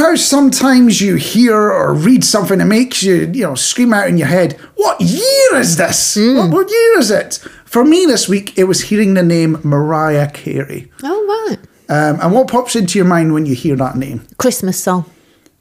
How 0.10 0.16
sometimes 0.16 1.02
you 1.02 1.16
hear 1.16 1.56
or 1.56 1.94
read 1.94 2.24
something 2.24 2.60
that 2.60 2.66
makes 2.66 3.04
you, 3.04 3.30
you 3.34 3.44
know, 3.44 3.56
scream 3.56 3.94
out 3.94 4.08
in 4.08 4.18
your 4.18 4.28
head, 4.28 4.54
what 4.76 5.00
year 5.00 5.56
is 5.56 5.78
this? 5.78 6.16
Hmm. 6.16 6.38
What, 6.38 6.50
what 6.52 6.70
year 6.70 7.00
is 7.00 7.12
it? 7.12 7.36
For 7.66 7.86
me 7.86 8.06
this 8.06 8.28
week, 8.28 8.58
it 8.58 8.64
was 8.64 8.82
hearing 8.82 9.14
the 9.14 9.24
name 9.24 9.60
Mariah 9.64 10.30
Carey. 10.32 10.92
Oh, 11.04 11.48
right. 11.50 11.60
Um, 11.90 12.20
and 12.22 12.34
what 12.34 12.48
pops 12.48 12.76
into 12.76 12.98
your 12.98 13.08
mind 13.08 13.34
when 13.34 13.46
you 13.46 13.56
hear 13.56 13.76
that 13.76 13.96
name? 13.96 14.26
Christmas 14.38 14.82
song. 14.82 15.06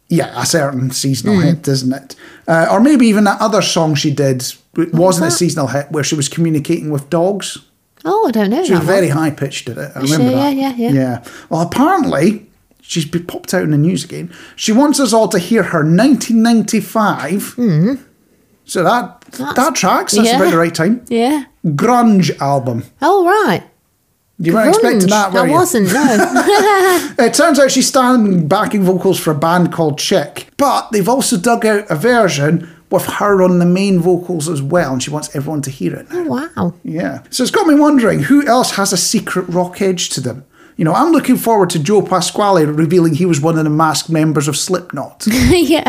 Yeah, 0.09 0.41
a 0.41 0.47
certain 0.47 0.91
seasonal 0.91 1.37
Hmm. 1.37 1.43
hit, 1.43 1.69
isn't 1.69 1.93
it? 1.93 2.17
Uh, 2.47 2.67
or 2.71 2.81
maybe 2.81 3.07
even 3.07 3.25
that 3.25 3.41
other 3.41 3.61
song 3.61 3.95
she 3.95 4.11
did. 4.11 4.43
It 4.79 4.95
wasn't 4.95 5.29
a 5.29 5.31
seasonal 5.31 5.67
hit 5.67 5.91
where 5.93 6.05
she 6.05 6.15
was 6.15 6.29
communicating 6.29 6.91
with 6.91 7.11
dogs. 7.11 7.59
Oh, 8.07 8.27
I 8.27 8.31
don't 8.31 8.49
know. 8.49 8.65
She 8.65 8.73
was 8.73 8.85
very 8.85 9.09
high 9.09 9.31
pitched 9.31 9.69
at 9.69 9.77
it. 9.77 9.91
I 9.95 10.01
remember 10.01 10.29
she? 10.29 10.35
that. 10.35 10.57
Yeah, 10.57 10.71
yeah, 10.71 10.75
yeah. 10.77 10.93
Yeah. 10.93 11.25
Well, 11.51 11.61
apparently, 11.61 12.48
she's 12.88 13.05
been 13.05 13.24
popped 13.27 13.53
out 13.55 13.62
in 13.62 13.70
the 13.70 13.79
news 13.79 14.03
again. 14.05 14.33
She 14.57 14.72
wants 14.72 14.98
us 14.98 15.12
all 15.12 15.29
to 15.29 15.38
hear 15.38 15.62
her 15.62 15.85
1995. 15.85 17.55
So 18.64 18.83
that 18.85 19.20
that 19.33 19.57
Hmm. 19.68 19.72
Tracks. 19.74 20.12
That's 20.14 20.29
yeah. 20.29 20.37
about 20.37 20.51
the 20.51 20.59
right 20.59 20.74
time. 20.74 21.03
Yeah. 21.09 21.44
Grunge 21.64 22.38
album. 22.40 22.85
Oh, 23.01 23.24
right. 23.27 23.62
You 24.40 24.55
weren't 24.55 24.68
expecting 24.68 25.09
that, 25.09 25.33
were 25.33 25.40
I 25.40 25.46
you? 25.46 25.53
wasn't, 25.53 25.92
no. 25.92 27.14
It 27.24 27.35
turns 27.35 27.59
out 27.59 27.72
she's 27.72 27.88
standing 27.88 28.46
backing 28.46 28.85
vocals 28.85 29.18
for 29.18 29.33
a 29.33 29.35
band 29.35 29.72
called 29.72 29.98
Chick, 29.98 30.46
but 30.57 30.92
they've 30.92 31.09
also 31.09 31.37
dug 31.37 31.66
out 31.66 31.90
a 31.90 31.96
version 31.96 32.68
with 32.88 33.05
her 33.07 33.42
on 33.42 33.59
the 33.59 33.66
main 33.66 33.98
vocals 33.98 34.48
as 34.48 34.62
well, 34.62 34.92
and 34.92 35.03
she 35.03 35.11
wants 35.11 35.35
everyone 35.35 35.61
to 35.62 35.70
hear 35.70 35.92
it 35.96 36.09
now. 36.12 36.22
wow. 36.24 36.74
Yeah. 36.85 37.22
So 37.31 37.42
it's 37.42 37.51
got 37.51 37.66
me 37.66 37.74
wondering 37.74 38.20
who 38.20 38.46
else 38.46 38.77
has 38.77 38.92
a 38.92 38.96
secret 38.96 39.42
rock 39.48 39.83
edge 39.83 40.09
to 40.11 40.20
them. 40.20 40.44
You 40.79 40.85
know, 40.85 40.95
I'm 40.95 41.11
looking 41.11 41.37
forward 41.37 41.71
to 41.71 41.81
Joe 41.81 42.03
Pasquale 42.03 42.64
revealing 42.64 43.17
he 43.17 43.27
was 43.27 43.41
one 43.41 43.59
of 43.59 43.64
the 43.64 43.71
masked 43.71 44.11
members 44.11 44.47
of 44.47 44.57
Slipknot. 44.57 45.27
yeah. 45.27 45.83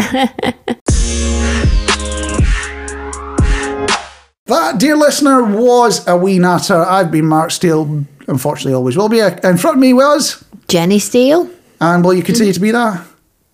that, 4.48 4.80
dear 4.80 4.98
listener, 4.98 5.44
was 5.44 6.08
a 6.08 6.18
wee 6.18 6.40
natter. 6.40 6.84
I've 6.84 7.12
been 7.12 7.28
Marc 7.28 7.52
Steele, 7.52 8.04
unfortunately 8.28 8.74
always 8.74 8.98
will 8.98 9.10
be. 9.10 9.20
In 9.20 9.58
front 9.58 9.76
of 9.76 9.78
me 9.78 9.94
was, 9.94 10.44
Jenny 10.68 10.98
Steele. 10.98 11.48
and 11.80 12.04
will 12.04 12.16
you 12.16 12.24
continue 12.24 12.54
to 12.54 12.60
be 12.60 12.72
that? 12.72 13.06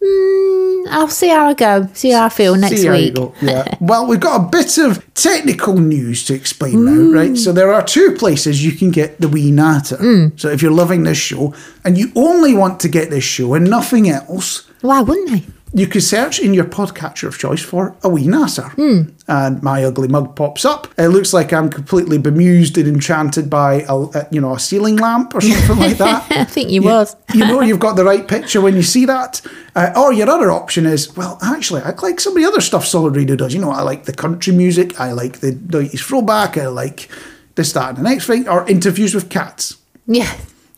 Mm, 0.06 0.88
I'll 0.92 1.08
see 1.10 1.30
how 1.30 1.48
I 1.48 1.54
go. 1.54 1.90
See 1.94 2.12
how 2.12 2.26
I 2.26 2.30
feel 2.30 2.56
next 2.56 2.82
See 2.82 2.88
how 2.88 2.94
you 2.94 3.12
week. 3.14 3.32
Yeah. 3.42 3.76
well, 3.80 4.06
we've 4.06 4.20
got 4.20 4.42
a 4.42 4.48
bit 4.50 4.78
of 4.78 5.04
technical 5.16 5.76
news 5.78 6.24
to 6.26 6.34
explain 6.34 6.86
now, 6.86 7.18
right? 7.20 7.36
So 7.38 7.52
there 7.52 7.74
are 7.74 7.84
two 7.84 8.12
places 8.18 8.64
you 8.64 8.72
can 8.72 8.92
get 8.92 9.20
the 9.20 9.28
wee 9.28 9.52
natter. 9.52 9.98
Mm. 9.98 10.40
So 10.40 10.50
if 10.50 10.62
you're 10.62 10.72
loving 10.72 11.04
this 11.04 11.18
show 11.18 11.54
and 11.84 11.98
you 11.98 12.12
only 12.16 12.54
want 12.54 12.80
to 12.82 12.90
get 12.90 13.10
this 13.10 13.24
show 13.24 13.54
and 13.56 13.70
nothing 13.70 14.10
else, 14.10 14.70
Why 14.82 15.02
wouldn't 15.02 15.32
I? 15.32 15.44
You 15.78 15.88
can 15.88 16.00
search 16.00 16.40
in 16.40 16.54
your 16.54 16.64
podcatcher 16.64 17.28
of 17.28 17.38
choice 17.38 17.62
for 17.62 17.94
a 18.02 18.08
wee 18.08 18.28
natter. 18.28 18.72
And 19.28 19.62
my 19.62 19.84
ugly 19.84 20.08
mug 20.08 20.34
pops 20.36 20.64
up. 20.64 20.88
It 20.98 21.10
looks 21.10 21.34
like 21.34 21.52
I'm 21.52 21.70
completely 21.70 22.18
bemused 22.18 22.78
and 22.78 22.88
enchanted 22.88 23.50
by 23.50 23.82
a, 23.90 23.96
a 23.96 24.28
you 24.32 24.40
know 24.40 24.54
a 24.56 24.60
ceiling 24.60 24.96
lamp 24.96 25.36
or 25.36 25.42
something 25.42 25.78
like 25.78 25.98
that. 25.98 26.26
I 26.32 26.46
think 26.46 26.70
you 26.70 26.82
You- 26.82 26.88
was. 26.90 27.16
you 27.34 27.42
know 27.46 27.60
you've 27.68 27.82
got 27.82 27.98
the 27.98 28.06
right 28.06 28.26
picture 28.26 28.62
when 28.62 28.76
you 28.76 28.84
see 28.84 29.06
that. 29.06 29.42
Uh, 29.76 29.92
or 29.98 30.14
your 30.14 30.30
other 30.30 30.50
option 30.52 30.86
is, 30.86 31.14
well, 31.18 31.38
actually, 31.44 31.82
I 31.82 31.90
like 32.02 32.22
some 32.22 32.32
of 32.38 32.42
the 32.42 32.48
other 32.48 32.62
stuff 32.62 32.86
Solid 32.86 33.16
Radio 33.18 33.36
does. 33.36 33.54
You 33.54 33.60
know, 33.60 33.72
I 33.72 33.82
like 33.82 34.06
the 34.06 34.14
country 34.14 34.54
music, 34.54 34.98
I 35.00 35.12
like 35.12 35.40
the 35.42 35.52
90s 35.52 36.00
throwback, 36.00 36.58
I 36.58 36.68
like 36.68 37.10
this, 37.56 37.74
that, 37.74 37.90
and 37.90 37.98
the 37.98 38.04
next 38.04 38.28
thing, 38.28 38.48
or 38.48 38.66
interviews 38.70 39.14
with 39.14 39.30
cats. 39.30 39.76
Yeah. 40.08 40.34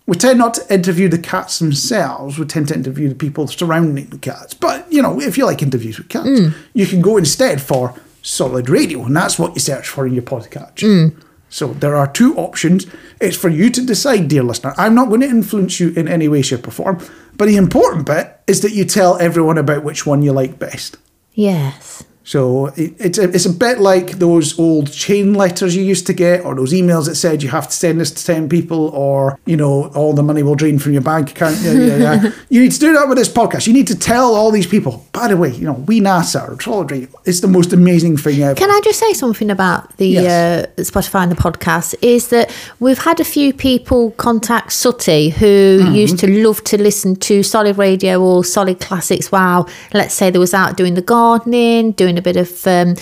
We 0.08 0.16
tend 0.16 0.40
not 0.40 0.54
to 0.56 0.74
interview 0.74 1.10
the 1.10 1.20
cats 1.20 1.60
themselves. 1.60 2.40
We 2.40 2.46
tend 2.46 2.70
to 2.70 2.74
interview 2.74 3.10
the 3.10 3.16
people 3.16 3.46
surrounding 3.48 4.06
the 4.06 4.18
cats. 4.18 4.54
But, 4.54 4.92
you 4.92 5.02
know, 5.02 5.22
if 5.22 5.38
you 5.38 5.46
like 5.46 5.62
interviews 5.62 5.98
with 5.98 6.08
cats, 6.08 6.28
mm. 6.28 6.56
you 6.74 6.88
can 6.88 7.02
go 7.02 7.18
instead 7.18 7.62
for 7.62 7.94
Solid 8.22 8.70
Radio, 8.70 9.04
and 9.04 9.16
that's 9.16 9.38
what 9.38 9.54
you 9.54 9.60
search 9.60 9.88
for 9.88 10.08
in 10.08 10.14
your 10.14 10.24
podcast. 10.24 10.76
Mm. 10.76 11.22
So 11.50 11.68
there 11.74 11.96
are 11.96 12.12
two 12.12 12.36
options. 12.38 12.88
It's 13.22 13.38
for 13.38 13.50
you 13.50 13.70
to 13.70 13.86
decide, 13.86 14.28
dear 14.28 14.44
listener. 14.44 14.74
I'm 14.78 14.96
not 14.96 15.10
going 15.10 15.22
to 15.22 15.28
influence 15.28 15.80
you 15.80 15.90
in 15.90 16.08
any 16.08 16.28
way, 16.28 16.42
shape, 16.42 16.68
or 16.68 16.72
form. 16.72 17.06
But 17.36 17.46
the 17.46 17.58
important 17.58 18.06
bit 18.06 18.40
is 18.48 18.62
that 18.62 18.74
you 18.74 18.86
tell 18.86 19.18
everyone 19.18 19.58
about 19.58 19.84
which 19.84 20.06
one 20.06 20.22
you 20.24 20.32
like 20.32 20.58
best. 20.58 20.98
Yes. 21.34 22.04
So 22.28 22.66
it, 22.76 22.94
it's, 23.00 23.18
a, 23.18 23.24
it's 23.30 23.46
a 23.46 23.50
bit 23.54 23.80
like 23.80 24.20
those 24.20 24.60
old 24.60 24.92
chain 24.92 25.34
letters 25.34 25.78
you 25.78 25.82
used 25.84 26.06
to 26.08 26.14
get, 26.14 26.44
or 26.44 26.56
those 26.56 26.74
emails 26.74 27.06
that 27.08 27.16
said 27.16 27.42
you 27.42 27.48
have 27.48 27.68
to 27.70 27.74
send 27.74 28.02
this 28.02 28.12
to 28.12 28.26
10 28.26 28.50
people, 28.50 28.90
or, 28.90 29.40
you 29.46 29.56
know, 29.56 29.88
all 29.96 30.12
the 30.12 30.22
money 30.24 30.44
will 30.44 30.56
drain 30.56 30.78
from 30.78 30.92
your 30.92 31.02
bank 31.02 31.32
account. 31.32 31.58
Yeah, 31.62 31.72
yeah, 31.72 31.96
yeah. 31.98 32.32
you 32.50 32.60
need 32.60 32.74
to 32.74 32.80
do 32.80 32.92
that 32.96 33.08
with 33.08 33.18
this 33.18 33.30
podcast. 33.30 33.66
You 33.66 33.72
need 33.72 33.88
to 33.88 33.98
tell 33.98 34.36
all 34.36 34.52
these 34.52 34.68
people, 34.68 35.06
by 35.14 35.30
the 35.30 35.38
way, 35.38 35.52
you 35.56 35.64
know, 35.64 35.74
wee 35.88 36.02
natter 36.02 36.40
or 36.52 36.60
Solid 36.60 36.92
Radio, 36.92 37.08
it's 37.24 37.40
the 37.40 37.48
most 37.48 37.72
amazing 37.72 38.18
thing 38.18 38.42
ever. 38.44 38.56
Can 38.56 38.70
I 38.72 38.82
just 38.84 39.00
say 39.00 39.14
something 39.14 39.50
about 39.50 39.96
the 39.96 40.08
Yes. 40.10 40.66
uh, 40.78 40.82
Spotify 40.82 41.24
and 41.24 41.32
the 41.32 41.38
podcast? 41.38 41.96
Is 42.02 42.28
that 42.28 42.54
we've 42.82 42.98
had 43.00 43.22
a 43.22 43.26
few 43.26 43.54
people 43.54 44.12
contact 44.12 44.74
Sutty 44.74 45.30
who 45.30 45.48
Mm-hmm. 45.78 45.96
used 45.96 46.20
to 46.20 46.28
love 46.46 46.62
to 46.66 46.78
listen 46.82 47.16
to 47.16 47.42
Solid 47.42 47.78
Radio 47.78 48.22
or 48.22 48.44
Solid 48.44 48.82
Classics 48.82 49.32
while, 49.32 49.70
let's 49.94 50.14
say, 50.14 50.30
they 50.30 50.40
was 50.40 50.54
out 50.54 50.76
doing 50.76 50.96
the 50.96 51.02
gardening, 51.02 51.92
doing 51.94 52.17
a 52.18 52.22
bit 52.22 52.36
of, 52.36 52.68
um, 52.68 52.96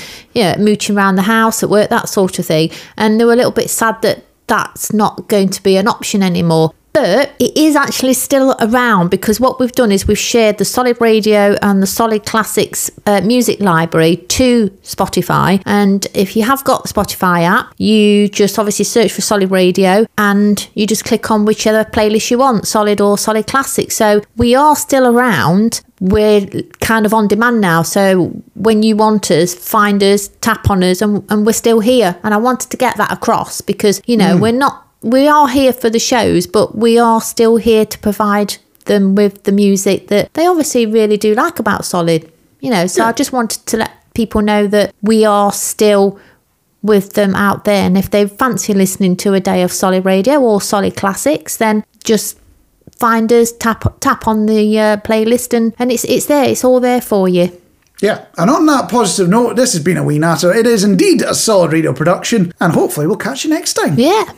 know, 0.44 0.56
mooching 0.58 0.96
around 0.96 1.16
the 1.16 1.24
house 1.24 1.64
at 1.64 1.70
work, 1.70 1.90
that 1.90 2.10
sort 2.10 2.40
of 2.40 2.46
thing. 2.46 2.72
And 2.98 3.20
they 3.20 3.26
were 3.26 3.34
a 3.34 3.38
little 3.38 3.52
bit 3.52 3.70
sad 3.70 4.02
that 4.02 4.24
that's 4.48 4.94
not 4.94 5.28
going 5.28 5.50
to 5.50 5.64
be 5.64 5.78
an 5.78 5.88
option 5.88 6.22
anymore. 6.22 6.74
But 6.96 7.36
it 7.40 7.58
is 7.58 7.76
actually 7.76 8.14
still 8.14 8.56
around 8.62 9.10
because 9.10 9.38
what 9.38 9.60
we've 9.60 9.74
done 9.74 9.92
is 9.92 10.08
we've 10.08 10.18
shared 10.18 10.60
the 10.60 10.64
Solid 10.64 11.02
Radio 11.02 11.58
and 11.62 11.84
the 11.84 11.88
Solid 11.88 12.26
Classics 12.26 12.90
uh, 13.06 13.20
music 13.20 13.60
library 13.60 14.16
to 14.16 14.70
Spotify. 14.82 15.62
And 15.66 16.08
if 16.14 16.38
you 16.38 16.44
have 16.44 16.64
got 16.64 16.84
the 16.84 16.94
Spotify 16.94 17.44
app, 17.44 17.74
you 17.78 18.30
just 18.30 18.58
obviously 18.58 18.86
search 18.86 19.12
for 19.12 19.20
Solid 19.20 19.52
Radio 19.52 20.06
and 20.18 20.66
you 20.74 20.88
just 20.88 21.04
click 21.04 21.30
on 21.30 21.44
whichever 21.44 21.84
playlist 21.84 22.32
you 22.32 22.38
want, 22.38 22.66
Solid 22.66 23.02
or 23.02 23.18
Solid 23.18 23.46
Classics. 23.46 23.94
So 23.94 24.22
we 24.38 24.56
are 24.56 24.78
still 24.78 25.06
around. 25.06 25.82
We're 26.00 26.48
kind 26.80 27.06
of 27.06 27.14
on 27.14 27.28
demand 27.28 27.60
now. 27.60 27.82
So 27.82 28.28
when 28.54 28.84
you 28.84 28.96
want 28.96 29.30
us, 29.32 29.54
find 29.54 30.02
us, 30.02 30.30
tap 30.40 30.70
on 30.70 30.82
us, 30.82 31.02
and, 31.02 31.30
and 31.30 31.46
we're 31.46 31.52
still 31.52 31.82
here. 31.82 32.18
And 32.24 32.34
I 32.34 32.38
wanted 32.38 32.72
to 32.72 32.78
get 32.78 32.96
that 32.96 33.12
across 33.12 33.60
because, 33.60 34.02
you 34.06 34.16
know, 34.16 34.38
we're 34.38 34.54
not 34.54 34.85
we 35.06 35.28
are 35.28 35.48
here 35.48 35.72
for 35.72 35.90
the 35.90 36.00
shows, 36.00 36.48
but 36.48 36.76
we 36.76 36.98
are 36.98 37.22
still 37.22 37.58
here 37.58 37.86
to 37.86 38.00
provide 38.00 38.58
them 38.86 39.14
with 39.14 39.44
the 39.44 39.52
music 39.52 40.08
that 40.08 40.34
they 40.34 40.48
obviously 40.48 40.88
really 40.88 41.16
do 41.16 41.36
like 41.36 41.60
about 41.60 41.86
Solid. 41.86 42.32
You 42.60 42.72
know, 42.72 42.88
so 42.88 43.04
I 43.04 43.12
just 43.12 43.32
wanted 43.32 43.64
to 43.68 43.78
let 43.78 43.92
people 44.16 44.42
know 44.42 44.66
that 44.66 44.96
we 45.04 45.24
are 45.24 45.52
still 45.52 46.20
with 46.82 47.14
them 47.14 47.36
out 47.36 47.66
there. 47.66 47.86
And 47.86 47.96
if 47.96 48.10
they 48.10 48.28
fancy 48.28 48.74
listening 48.74 49.16
to 49.18 49.36
a 49.36 49.40
day 49.40 49.62
of 49.62 49.72
Solid 49.72 50.06
Radio 50.06 50.42
or 50.42 50.60
Solid 50.60 50.96
Classics, 50.96 51.58
then 51.58 51.86
just 52.04 52.40
find 52.98 53.32
us, 53.32 53.52
tap 53.52 54.00
tap 54.00 54.28
on 54.28 54.48
the 54.48 54.80
uh, 54.80 54.98
playlist, 54.98 55.54
and, 55.54 55.76
and 55.78 55.92
it's 55.92 56.04
it's 56.06 56.26
there. 56.26 56.46
It's 56.46 56.64
all 56.64 56.80
there 56.80 57.02
for 57.02 57.30
you. 57.30 57.62
Yeah, 58.02 58.26
and 58.38 58.50
on 58.50 58.66
that 58.66 58.90
positive 58.90 59.30
note, 59.30 59.56
this 59.56 59.74
has 59.74 59.84
been 59.84 59.98
a 59.98 60.04
wee 60.04 60.20
natter. 60.20 60.54
It 60.54 60.66
is 60.66 60.84
indeed 60.84 61.22
a 61.22 61.36
solid 61.36 61.72
radio 61.72 61.94
production, 61.94 62.52
and 62.60 62.74
hopefully 62.74 63.06
we'll 63.06 63.18
catch 63.18 63.44
you 63.44 63.52
next 63.52 63.74
time. 63.74 64.00
Yeah. 64.00 64.34